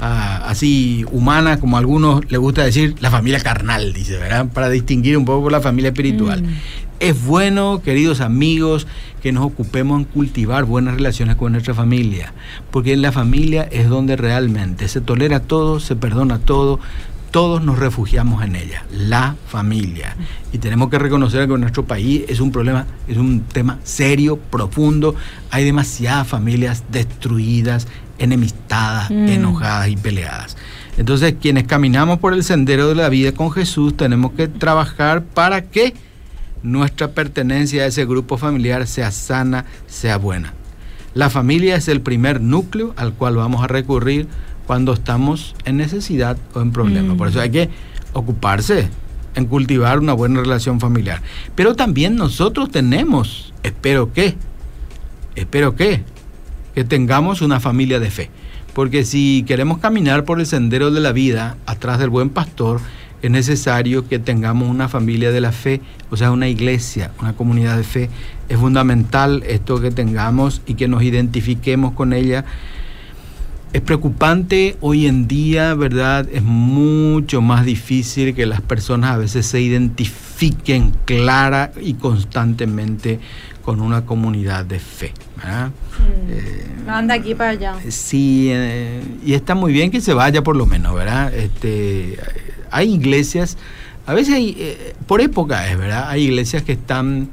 así 0.01 1.05
humana, 1.11 1.59
como 1.59 1.77
a 1.77 1.79
algunos 1.79 2.29
les 2.31 2.39
gusta 2.39 2.63
decir, 2.63 2.95
la 2.99 3.11
familia 3.11 3.39
carnal, 3.39 3.93
dice, 3.93 4.17
¿verdad? 4.17 4.47
Para 4.51 4.69
distinguir 4.69 5.17
un 5.17 5.25
poco 5.25 5.49
la 5.49 5.61
familia 5.61 5.89
espiritual. 5.89 6.43
Mm. 6.43 6.47
Es 6.99 7.23
bueno, 7.25 7.81
queridos 7.83 8.21
amigos, 8.21 8.87
que 9.21 9.31
nos 9.31 9.45
ocupemos 9.45 9.99
en 9.99 10.05
cultivar 10.05 10.65
buenas 10.65 10.95
relaciones 10.95 11.35
con 11.35 11.51
nuestra 11.51 11.73
familia, 11.73 12.33
porque 12.71 12.93
en 12.93 13.01
la 13.01 13.11
familia 13.11 13.67
es 13.71 13.89
donde 13.89 14.15
realmente 14.15 14.87
se 14.87 15.01
tolera 15.01 15.39
todo, 15.39 15.79
se 15.79 15.95
perdona 15.95 16.39
todo, 16.39 16.79
todos 17.31 17.63
nos 17.63 17.79
refugiamos 17.79 18.43
en 18.43 18.55
ella, 18.55 18.83
la 18.91 19.35
familia. 19.47 20.15
Y 20.51 20.57
tenemos 20.57 20.89
que 20.89 20.99
reconocer 20.99 21.47
que 21.47 21.53
en 21.53 21.61
nuestro 21.61 21.85
país 21.85 22.23
es 22.27 22.39
un 22.39 22.51
problema, 22.51 22.85
es 23.07 23.17
un 23.17 23.41
tema 23.41 23.79
serio, 23.83 24.37
profundo. 24.37 25.15
Hay 25.49 25.63
demasiadas 25.63 26.27
familias 26.27 26.83
destruidas, 26.91 27.87
enemistadas, 28.21 29.09
mm. 29.09 29.27
enojadas 29.27 29.89
y 29.89 29.97
peleadas. 29.97 30.55
Entonces, 30.97 31.35
quienes 31.41 31.65
caminamos 31.65 32.19
por 32.19 32.33
el 32.33 32.43
sendero 32.43 32.87
de 32.87 32.95
la 32.95 33.09
vida 33.09 33.31
con 33.31 33.51
Jesús, 33.51 33.97
tenemos 33.97 34.33
que 34.33 34.47
trabajar 34.47 35.23
para 35.23 35.63
que 35.63 35.93
nuestra 36.63 37.09
pertenencia 37.09 37.83
a 37.83 37.85
ese 37.87 38.05
grupo 38.05 38.37
familiar 38.37 38.85
sea 38.87 39.11
sana, 39.11 39.65
sea 39.87 40.17
buena. 40.17 40.53
La 41.13 41.29
familia 41.29 41.75
es 41.75 41.87
el 41.87 42.01
primer 42.01 42.39
núcleo 42.39 42.93
al 42.97 43.13
cual 43.13 43.35
vamos 43.35 43.63
a 43.63 43.67
recurrir 43.67 44.27
cuando 44.67 44.93
estamos 44.93 45.55
en 45.65 45.77
necesidad 45.77 46.37
o 46.53 46.61
en 46.61 46.71
problema. 46.71 47.15
Por 47.15 47.29
eso 47.29 47.39
mm. 47.39 47.41
hay 47.41 47.49
que 47.49 47.69
ocuparse 48.13 48.89
en 49.35 49.45
cultivar 49.45 49.99
una 49.99 50.13
buena 50.13 50.41
relación 50.41 50.79
familiar. 50.79 51.21
Pero 51.55 51.75
también 51.75 52.15
nosotros 52.15 52.69
tenemos, 52.69 53.53
espero 53.63 54.13
que, 54.13 54.35
espero 55.35 55.75
que, 55.75 56.03
que 56.75 56.83
tengamos 56.83 57.41
una 57.41 57.59
familia 57.59 57.99
de 57.99 58.11
fe. 58.11 58.29
Porque 58.73 59.03
si 59.03 59.43
queremos 59.47 59.79
caminar 59.79 60.23
por 60.23 60.39
el 60.39 60.45
sendero 60.45 60.91
de 60.91 61.01
la 61.01 61.11
vida 61.11 61.57
atrás 61.65 61.99
del 61.99 62.09
buen 62.09 62.29
pastor, 62.29 62.79
es 63.21 63.29
necesario 63.29 64.07
que 64.07 64.17
tengamos 64.17 64.69
una 64.69 64.87
familia 64.87 65.31
de 65.31 65.41
la 65.41 65.51
fe, 65.51 65.81
o 66.09 66.17
sea, 66.17 66.31
una 66.31 66.47
iglesia, 66.47 67.11
una 67.19 67.33
comunidad 67.33 67.77
de 67.77 67.83
fe. 67.83 68.09
Es 68.49 68.57
fundamental 68.57 69.43
esto 69.45 69.79
que 69.79 69.91
tengamos 69.91 70.61
y 70.65 70.73
que 70.73 70.87
nos 70.87 71.03
identifiquemos 71.03 71.93
con 71.93 72.13
ella. 72.13 72.45
Es 73.73 73.79
preocupante 73.79 74.75
hoy 74.81 75.07
en 75.07 75.29
día, 75.29 75.73
¿verdad? 75.75 76.27
Es 76.29 76.43
mucho 76.43 77.41
más 77.41 77.63
difícil 77.63 78.35
que 78.35 78.45
las 78.45 78.59
personas 78.59 79.11
a 79.11 79.17
veces 79.17 79.45
se 79.45 79.61
identifiquen 79.61 80.93
clara 81.05 81.71
y 81.79 81.93
constantemente 81.93 83.21
con 83.63 83.79
una 83.79 84.05
comunidad 84.05 84.65
de 84.65 84.79
fe. 84.79 85.13
Mm. 85.37 86.31
Eh, 86.31 86.65
Anda 86.85 87.13
aquí 87.13 87.33
para 87.33 87.51
allá. 87.51 87.75
Sí, 87.87 88.49
eh, 88.51 89.01
y 89.25 89.35
está 89.35 89.55
muy 89.55 89.71
bien 89.71 89.89
que 89.89 90.01
se 90.01 90.13
vaya 90.13 90.43
por 90.43 90.57
lo 90.57 90.65
menos, 90.65 90.93
¿verdad? 90.93 91.33
Este, 91.33 92.17
hay 92.71 92.93
iglesias, 92.93 93.57
a 94.05 94.13
veces 94.13 94.33
hay, 94.33 94.53
eh, 94.59 94.95
por 95.07 95.21
época 95.21 95.69
es, 95.69 95.77
¿verdad? 95.77 96.09
Hay 96.09 96.23
iglesias 96.23 96.63
que 96.63 96.73
están, 96.73 97.29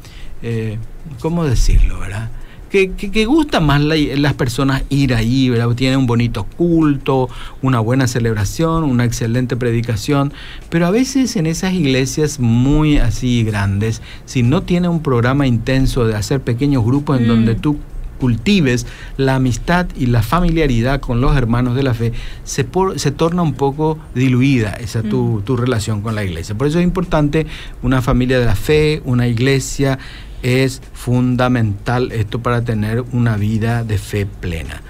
¿cómo 1.20 1.44
decirlo, 1.44 1.98
verdad? 1.98 2.30
Que, 2.70 2.92
que, 2.92 3.24
gusta 3.24 3.60
más 3.60 3.80
las 3.80 4.34
personas 4.34 4.82
ir 4.90 5.14
ahí, 5.14 5.48
¿verdad? 5.48 5.68
Tienen 5.74 5.98
un 5.98 6.06
bonito 6.06 6.44
culto, 6.44 7.28
una 7.62 7.80
buena 7.80 8.06
celebración, 8.06 8.84
una 8.84 9.04
excelente 9.04 9.56
predicación, 9.56 10.32
pero 10.68 10.86
a 10.86 10.90
veces 10.90 11.36
en 11.36 11.46
esas 11.46 11.72
iglesias 11.74 12.40
muy 12.40 12.98
así 12.98 13.44
grandes, 13.44 14.02
si 14.24 14.42
no 14.42 14.62
tiene 14.62 14.88
un 14.88 15.02
programa 15.02 15.46
intenso 15.46 16.06
de 16.06 16.14
hacer 16.14 16.40
pequeños 16.40 16.84
grupos 16.84 17.20
en 17.20 17.28
donde 17.28 17.54
mm. 17.54 17.60
tú 17.60 17.78
cultives 18.18 18.86
la 19.16 19.36
amistad 19.36 19.86
y 19.96 20.06
la 20.06 20.22
familiaridad 20.22 21.00
con 21.00 21.20
los 21.20 21.36
hermanos 21.36 21.74
de 21.74 21.82
la 21.82 21.94
fe, 21.94 22.12
se, 22.44 22.66
se 22.96 23.10
torna 23.10 23.42
un 23.42 23.54
poco 23.54 23.98
diluida 24.14 24.72
esa 24.72 25.02
tu, 25.02 25.38
mm. 25.38 25.42
tu 25.42 25.56
relación 25.56 26.02
con 26.02 26.14
la 26.14 26.24
iglesia. 26.24 26.54
Por 26.56 26.66
eso 26.66 26.78
es 26.78 26.84
importante 26.84 27.46
una 27.82 28.02
familia 28.02 28.38
de 28.38 28.46
la 28.46 28.56
fe, 28.56 29.02
una 29.04 29.26
iglesia, 29.26 29.98
es 30.42 30.82
fundamental 30.92 32.12
esto 32.12 32.40
para 32.42 32.62
tener 32.62 33.04
una 33.12 33.36
vida 33.36 33.84
de 33.84 33.98
fe 33.98 34.26
plena. 34.26 34.82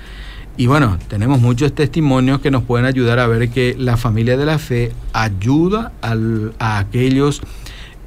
Y 0.56 0.66
bueno, 0.66 0.98
tenemos 1.08 1.40
muchos 1.40 1.72
testimonios 1.72 2.40
que 2.40 2.50
nos 2.50 2.64
pueden 2.64 2.84
ayudar 2.84 3.20
a 3.20 3.28
ver 3.28 3.48
que 3.50 3.76
la 3.78 3.96
familia 3.96 4.36
de 4.36 4.44
la 4.44 4.58
fe 4.58 4.92
ayuda 5.12 5.92
a 6.02 6.78
aquellos 6.78 7.40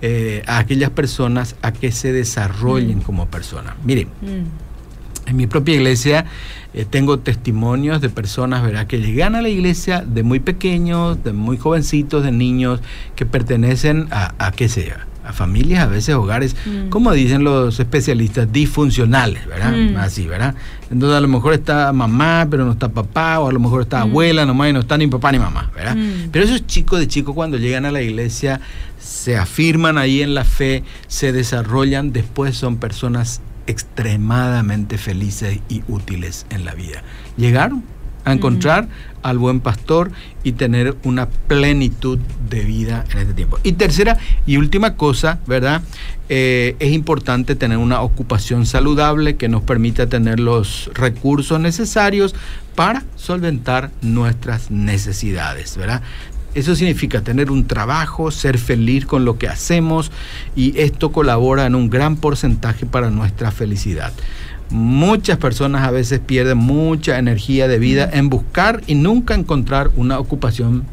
eh, 0.03 0.41
a 0.47 0.57
aquellas 0.57 0.89
personas 0.89 1.55
a 1.61 1.71
que 1.71 1.91
se 1.91 2.11
desarrollen 2.11 2.97
mm. 2.97 3.01
como 3.01 3.27
personas. 3.27 3.75
Miren, 3.85 4.07
mm. 4.21 5.29
en 5.29 5.35
mi 5.35 5.45
propia 5.45 5.75
iglesia 5.75 6.25
eh, 6.73 6.85
tengo 6.89 7.19
testimonios 7.19 8.01
de 8.01 8.09
personas 8.09 8.63
¿verdad? 8.63 8.87
que 8.87 8.99
llegan 8.99 9.35
a 9.35 9.43
la 9.43 9.49
iglesia 9.49 10.01
de 10.01 10.23
muy 10.23 10.39
pequeños, 10.39 11.23
de 11.23 11.33
muy 11.33 11.57
jovencitos, 11.57 12.23
de 12.23 12.31
niños 12.31 12.79
que 13.15 13.27
pertenecen 13.27 14.07
a, 14.09 14.33
a 14.43 14.51
qué 14.51 14.69
sea, 14.69 15.05
a 15.31 15.33
familias, 15.33 15.83
a 15.83 15.87
veces 15.87 16.13
hogares, 16.15 16.55
mm. 16.65 16.89
como 16.89 17.11
dicen 17.11 17.43
los 17.43 17.79
especialistas, 17.79 18.51
disfuncionales, 18.51 19.45
¿verdad? 19.47 19.71
Mm. 19.71 19.97
Así, 19.97 20.27
¿verdad? 20.27 20.55
Entonces 20.91 21.17
a 21.17 21.21
lo 21.21 21.27
mejor 21.27 21.53
está 21.53 21.91
mamá, 21.91 22.47
pero 22.49 22.65
no 22.65 22.73
está 22.73 22.89
papá, 22.89 23.39
o 23.39 23.49
a 23.49 23.51
lo 23.51 23.59
mejor 23.59 23.81
está 23.81 23.99
mm. 23.99 24.09
abuela 24.09 24.45
nomás 24.45 24.69
y 24.69 24.73
no 24.73 24.79
está 24.81 24.97
ni 24.97 25.07
papá 25.07 25.31
ni 25.31 25.39
mamá, 25.39 25.71
¿verdad? 25.73 25.97
Pero 26.31 26.45
esos 26.45 26.67
chicos 26.67 26.99
de 26.99 27.07
chicos 27.07 27.33
cuando 27.33 27.57
llegan 27.57 27.85
a 27.85 27.91
la 27.91 28.01
iglesia 28.01 28.61
se 28.99 29.37
afirman 29.37 29.97
ahí 29.97 30.21
en 30.21 30.33
la 30.33 30.43
fe, 30.43 30.83
se 31.07 31.31
desarrollan, 31.31 32.11
después 32.11 32.55
son 32.55 32.77
personas 32.77 33.41
extremadamente 33.67 34.97
felices 34.97 35.59
y 35.69 35.83
útiles 35.87 36.45
en 36.49 36.65
la 36.65 36.73
vida. 36.73 37.03
Llegaron 37.37 37.83
a 38.25 38.33
encontrar 38.33 38.87
al 39.23 39.37
buen 39.37 39.59
pastor 39.59 40.11
y 40.43 40.53
tener 40.53 40.95
una 41.03 41.29
plenitud 41.29 42.19
de 42.49 42.61
vida 42.61 43.05
en 43.11 43.19
este 43.19 43.33
tiempo. 43.33 43.59
Y 43.63 43.73
tercera 43.73 44.17
y 44.45 44.57
última 44.57 44.95
cosa, 44.95 45.39
¿verdad? 45.47 45.81
Eh, 46.29 46.75
es 46.79 46.91
importante 46.91 47.55
tener 47.55 47.77
una 47.77 48.01
ocupación 48.01 48.65
saludable 48.65 49.35
que 49.35 49.49
nos 49.49 49.61
permita 49.63 50.07
tener 50.07 50.39
los 50.39 50.89
recursos 50.93 51.59
necesarios 51.59 52.35
para 52.75 53.03
solventar 53.15 53.91
nuestras 54.01 54.71
necesidades, 54.71 55.77
¿verdad? 55.77 56.01
Eso 56.53 56.75
significa 56.75 57.21
tener 57.21 57.49
un 57.49 57.65
trabajo, 57.65 58.29
ser 58.29 58.57
feliz 58.57 59.05
con 59.05 59.23
lo 59.23 59.37
que 59.37 59.47
hacemos 59.47 60.11
y 60.53 60.77
esto 60.79 61.13
colabora 61.13 61.65
en 61.65 61.75
un 61.75 61.89
gran 61.89 62.17
porcentaje 62.17 62.85
para 62.85 63.09
nuestra 63.09 63.51
felicidad. 63.51 64.11
Muchas 64.71 65.37
personas 65.37 65.83
a 65.83 65.91
veces 65.91 66.19
pierden 66.19 66.57
mucha 66.57 67.19
energía 67.19 67.67
de 67.67 67.77
vida 67.77 68.09
en 68.11 68.29
buscar 68.29 68.81
y 68.87 68.95
nunca 68.95 69.35
encontrar 69.35 69.91
una 69.95 70.17
ocupación 70.17 70.85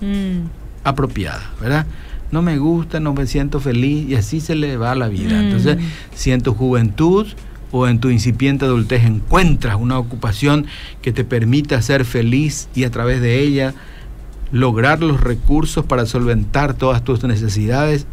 mm. 0.00 0.48
apropiada, 0.84 1.50
¿verdad? 1.60 1.86
no 2.30 2.42
me 2.42 2.58
gusta, 2.58 3.00
no 3.00 3.14
me 3.14 3.26
siento 3.26 3.60
feliz 3.60 4.08
y 4.08 4.14
así 4.14 4.40
se 4.40 4.54
le 4.54 4.76
va 4.76 4.94
la 4.94 5.08
vida. 5.08 5.40
Mm. 5.40 5.44
Entonces, 5.44 5.78
si 6.14 6.32
en 6.32 6.42
tu 6.42 6.54
juventud 6.54 7.26
o 7.72 7.86
en 7.88 7.98
tu 7.98 8.10
incipiente 8.10 8.64
adultez 8.64 9.04
encuentras 9.04 9.76
una 9.76 9.98
ocupación 9.98 10.66
que 11.02 11.12
te 11.12 11.24
permita 11.24 11.80
ser 11.82 12.04
feliz 12.04 12.68
y 12.74 12.84
a 12.84 12.90
través 12.90 13.20
de 13.20 13.40
ella 13.40 13.74
lograr 14.52 15.02
los 15.02 15.20
recursos 15.20 15.84
para 15.84 16.06
solventar 16.06 16.74
todas 16.74 17.02
tus 17.02 17.22
necesidades 17.24 18.06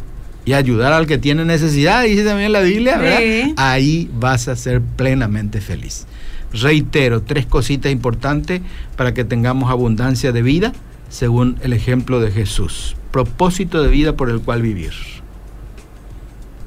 y 0.44 0.52
ayudar 0.52 0.92
al 0.92 1.06
que 1.06 1.18
tiene 1.18 1.44
necesidad, 1.44 2.04
dice 2.04 2.24
también 2.24 2.52
la 2.52 2.60
Biblia, 2.60 2.98
¿verdad? 2.98 3.18
Sí. 3.18 3.54
Ahí 3.56 4.10
vas 4.14 4.48
a 4.48 4.56
ser 4.56 4.80
plenamente 4.82 5.60
feliz. 5.60 6.06
Reitero, 6.52 7.22
tres 7.22 7.46
cositas 7.46 7.90
importantes 7.90 8.60
para 8.96 9.14
que 9.14 9.24
tengamos 9.24 9.70
abundancia 9.70 10.32
de 10.32 10.42
vida, 10.42 10.72
según 11.08 11.56
el 11.62 11.72
ejemplo 11.72 12.20
de 12.20 12.30
Jesús. 12.30 12.96
Propósito 13.10 13.82
de 13.82 13.88
vida 13.88 14.16
por 14.16 14.30
el 14.30 14.40
cual 14.40 14.62
vivir. 14.62 14.92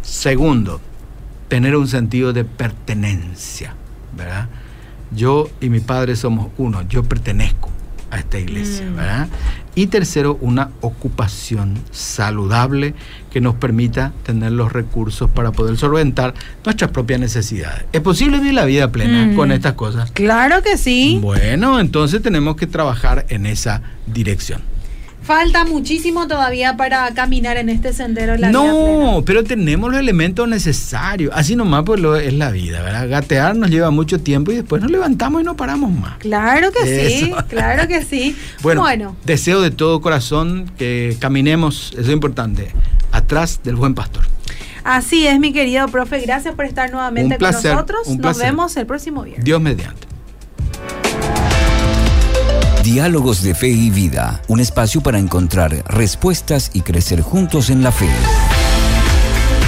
Segundo, 0.01 0.81
tener 1.47 1.75
un 1.75 1.87
sentido 1.87 2.33
de 2.33 2.43
pertenencia, 2.45 3.75
¿verdad? 4.15 4.49
Yo 5.11 5.49
y 5.61 5.69
mi 5.69 5.79
padre 5.79 6.15
somos 6.15 6.49
uno, 6.57 6.81
yo 6.89 7.03
pertenezco 7.03 7.69
a 8.11 8.19
esta 8.19 8.39
iglesia, 8.39 8.85
Mm. 8.89 8.95
¿verdad? 8.95 9.27
Y 9.77 9.87
tercero, 9.87 10.39
una 10.41 10.71
ocupación 10.81 11.75
saludable 11.91 12.95
que 13.29 13.41
nos 13.41 13.53
permita 13.53 14.11
tener 14.25 14.51
los 14.51 14.73
recursos 14.73 15.29
para 15.29 15.51
poder 15.51 15.77
solventar 15.77 16.33
nuestras 16.65 16.89
propias 16.89 17.19
necesidades. 17.19 17.85
¿Es 17.93 18.01
posible 18.01 18.39
vivir 18.39 18.55
la 18.55 18.65
vida 18.65 18.91
plena 18.91 19.27
Mm. 19.27 19.35
con 19.35 19.51
estas 19.51 19.73
cosas? 19.73 20.09
Claro 20.09 20.63
que 20.63 20.77
sí. 20.77 21.19
Bueno, 21.21 21.79
entonces 21.79 22.23
tenemos 22.23 22.55
que 22.55 22.65
trabajar 22.65 23.27
en 23.29 23.45
esa 23.45 23.83
dirección. 24.07 24.61
Falta 25.27 25.65
muchísimo 25.65 26.25
todavía 26.25 26.77
para 26.77 27.13
caminar 27.13 27.57
en 27.57 27.67
este 27.67 27.91
sendero 27.91 28.37
la. 28.37 28.49
No, 28.49 29.23
pero 29.25 29.43
tenemos 29.43 29.91
los 29.91 29.99
elementos 29.99 30.47
necesarios. 30.47 31.33
Así 31.35 31.57
nomás 31.57 31.83
pues 31.83 31.99
lo 31.99 32.15
es 32.15 32.33
la 32.33 32.49
vida, 32.49 32.81
¿verdad? 32.81 33.09
Gatear 33.09 33.57
nos 33.57 33.69
lleva 33.69 33.91
mucho 33.91 34.21
tiempo 34.21 34.53
y 34.53 34.55
después 34.55 34.81
nos 34.81 34.89
levantamos 34.89 35.41
y 35.41 35.43
no 35.43 35.57
paramos 35.57 35.91
más. 35.91 36.17
Claro 36.19 36.71
que 36.71 37.09
sí, 37.09 37.33
claro 37.49 37.89
que 37.89 38.05
sí. 38.05 38.37
Bueno, 38.61 38.81
bueno. 38.81 39.17
deseo 39.25 39.59
de 39.59 39.69
todo 39.69 39.99
corazón 39.99 40.71
que 40.77 41.17
caminemos, 41.19 41.91
eso 41.91 42.03
es 42.03 42.09
importante, 42.09 42.71
atrás 43.11 43.59
del 43.65 43.75
buen 43.75 43.95
pastor. 43.95 44.23
Así 44.85 45.27
es, 45.27 45.41
mi 45.41 45.51
querido 45.51 45.89
profe. 45.89 46.21
Gracias 46.21 46.55
por 46.55 46.63
estar 46.63 46.89
nuevamente 46.89 47.35
Un 47.35 47.39
placer, 47.39 47.71
con 47.71 47.81
nosotros. 47.81 48.07
un 48.07 48.19
Nos 48.19 48.37
vemos 48.37 48.77
el 48.77 48.85
próximo 48.85 49.23
viernes. 49.23 49.43
Dios 49.43 49.59
mediante. 49.59 50.07
Diálogos 52.87 53.43
de 53.43 53.53
Fe 53.53 53.67
y 53.67 53.89
Vida, 53.89 54.41
un 54.47 54.61
espacio 54.61 55.01
para 55.01 55.19
encontrar 55.19 55.83
respuestas 55.89 56.71
y 56.71 56.83
crecer 56.83 57.19
juntos 57.19 57.69
en 57.69 57.83
la 57.83 57.91
fe. 57.91 58.07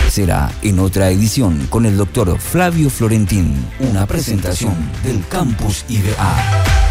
Será 0.09 0.49
en 0.61 0.79
otra 0.79 1.09
edición 1.09 1.67
con 1.69 1.85
el 1.85 1.97
doctor 1.97 2.39
Flavio 2.39 2.89
Florentín, 2.89 3.53
una 3.81 4.05
presentación 4.05 4.73
del 5.03 5.21
Campus 5.27 5.83
IBA. 5.89 6.88